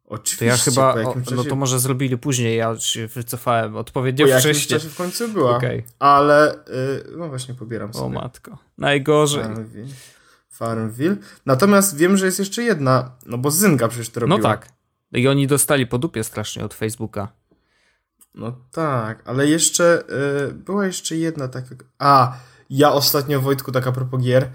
[0.05, 0.37] Oczywiście.
[0.37, 1.09] To ja chyba.
[1.09, 1.15] O.
[1.35, 2.57] No to może zrobili później.
[2.57, 4.75] Ja się wycofałem odpowiednio po wcześnie.
[4.75, 5.57] Po czasie w końcu była.
[5.57, 5.83] Okay.
[5.99, 6.59] Ale.
[6.67, 8.05] Yy, no właśnie, pobieram sobie.
[8.05, 8.57] O matko.
[8.77, 9.43] Najgorzej.
[9.43, 9.93] Farmville.
[10.49, 11.15] Farmville.
[11.45, 13.11] Natomiast wiem, że jest jeszcze jedna.
[13.25, 14.37] No bo Zynga przecież to robiła.
[14.37, 14.76] No tak.
[15.11, 17.31] I oni dostali po dupie strasznie od Facebooka.
[18.35, 20.03] No tak, ale jeszcze
[20.49, 21.75] y, była jeszcze jedna taka.
[21.99, 22.37] A,
[22.69, 24.49] ja ostatnio Wojtku, taka propos gier,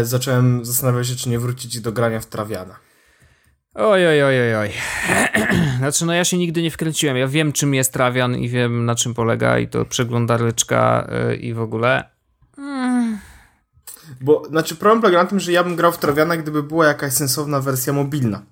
[0.00, 2.76] y, zacząłem zastanawiać się, czy nie wrócić do grania w Trawiana.
[3.74, 4.70] Oj, oj, oj, oj, oj.
[5.78, 7.16] Znaczy, no ja się nigdy nie wkręciłem.
[7.16, 11.54] Ja wiem, czym jest Trawian i wiem, na czym polega i to przeglądareczka y, i
[11.54, 12.04] w ogóle.
[12.58, 13.18] Mm.
[14.20, 17.12] Bo, znaczy, problem polega na tym, że ja bym grał w Trawiana, gdyby była jakaś
[17.12, 18.42] sensowna wersja mobilna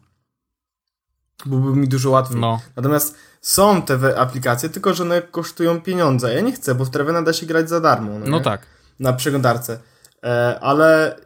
[1.46, 2.40] byłoby mi dużo łatwiej.
[2.40, 2.60] No.
[2.76, 6.34] Natomiast są te aplikacje, tylko że one kosztują pieniądze.
[6.34, 8.18] Ja nie chcę, bo w Trevena da się grać za darmo.
[8.18, 8.66] No, no tak.
[9.00, 9.78] Na przeglądarce.
[10.24, 11.16] E, ale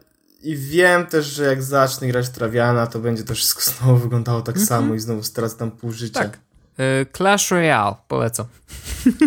[0.43, 4.55] i wiem też, że jak zacznę grać w Traviana, to będzie też znowu wyglądało tak
[4.55, 4.69] mm -hmm.
[4.69, 6.19] samo i znowu stracę tam pół życia.
[6.19, 6.39] Tak.
[6.77, 8.45] E, Clash Royale, polecam.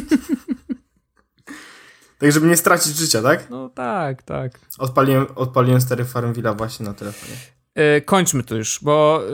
[2.19, 3.51] tak, żeby nie stracić życia, tak?
[3.51, 4.61] No tak, tak.
[4.79, 7.33] Odpaliłem, odpaliłem stary Farmvilla właśnie na telefonie.
[7.75, 9.33] E, kończmy to już, bo e,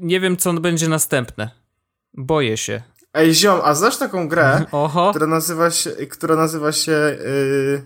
[0.00, 1.50] nie wiem, co będzie następne.
[2.14, 2.82] Boję się.
[3.14, 5.10] Ej, ziom, a znasz taką grę, Oho.
[5.10, 7.82] która nazywa się, która nazywa się yy...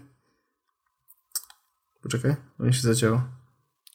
[2.03, 3.23] Poczekaj, bo mi się zadziało.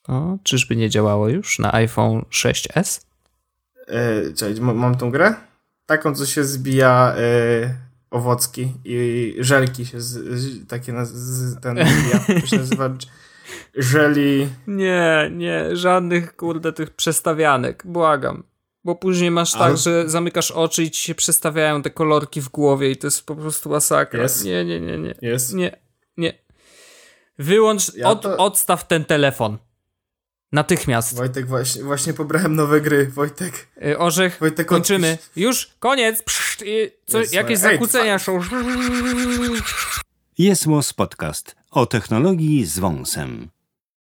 [0.08, 3.00] O, czyżby nie działało już na iPhone 6s?
[3.88, 5.34] Yy, czekaj, mam tą grę?
[5.86, 7.74] Taką, co się zbija yy,
[8.10, 12.40] owocki i żelki się z, z, takie na, z, ten zbija.
[12.40, 12.90] To się nazywa
[13.74, 14.48] jeżeli...
[14.66, 18.42] Nie, nie, żadnych kurde tych przestawianek, błagam.
[18.84, 19.76] Bo później masz tak, Ale...
[19.76, 23.36] że zamykasz oczy i ci się przestawiają te kolorki w głowie i to jest po
[23.36, 24.22] prostu masakra.
[24.22, 24.44] Jest?
[24.44, 25.14] Nie, nie, nie, nie.
[25.22, 25.54] Jest?
[25.54, 25.76] Nie,
[26.16, 26.38] nie.
[27.38, 28.36] Wyłącz, ja od, to...
[28.36, 29.58] odstaw ten telefon.
[30.52, 31.16] Natychmiast.
[31.16, 33.68] Wojtek, właśnie, właśnie pobrałem nowe gry, Wojtek.
[33.76, 35.12] Yy, orzech, Wojtek, kończymy.
[35.12, 35.36] Odpisz.
[35.36, 36.22] Już, koniec.
[36.22, 36.64] Psz,
[37.06, 38.40] co, jakieś zakłócenia są.
[40.38, 40.66] Jest
[40.96, 43.50] Podcast o technologii z wąsem.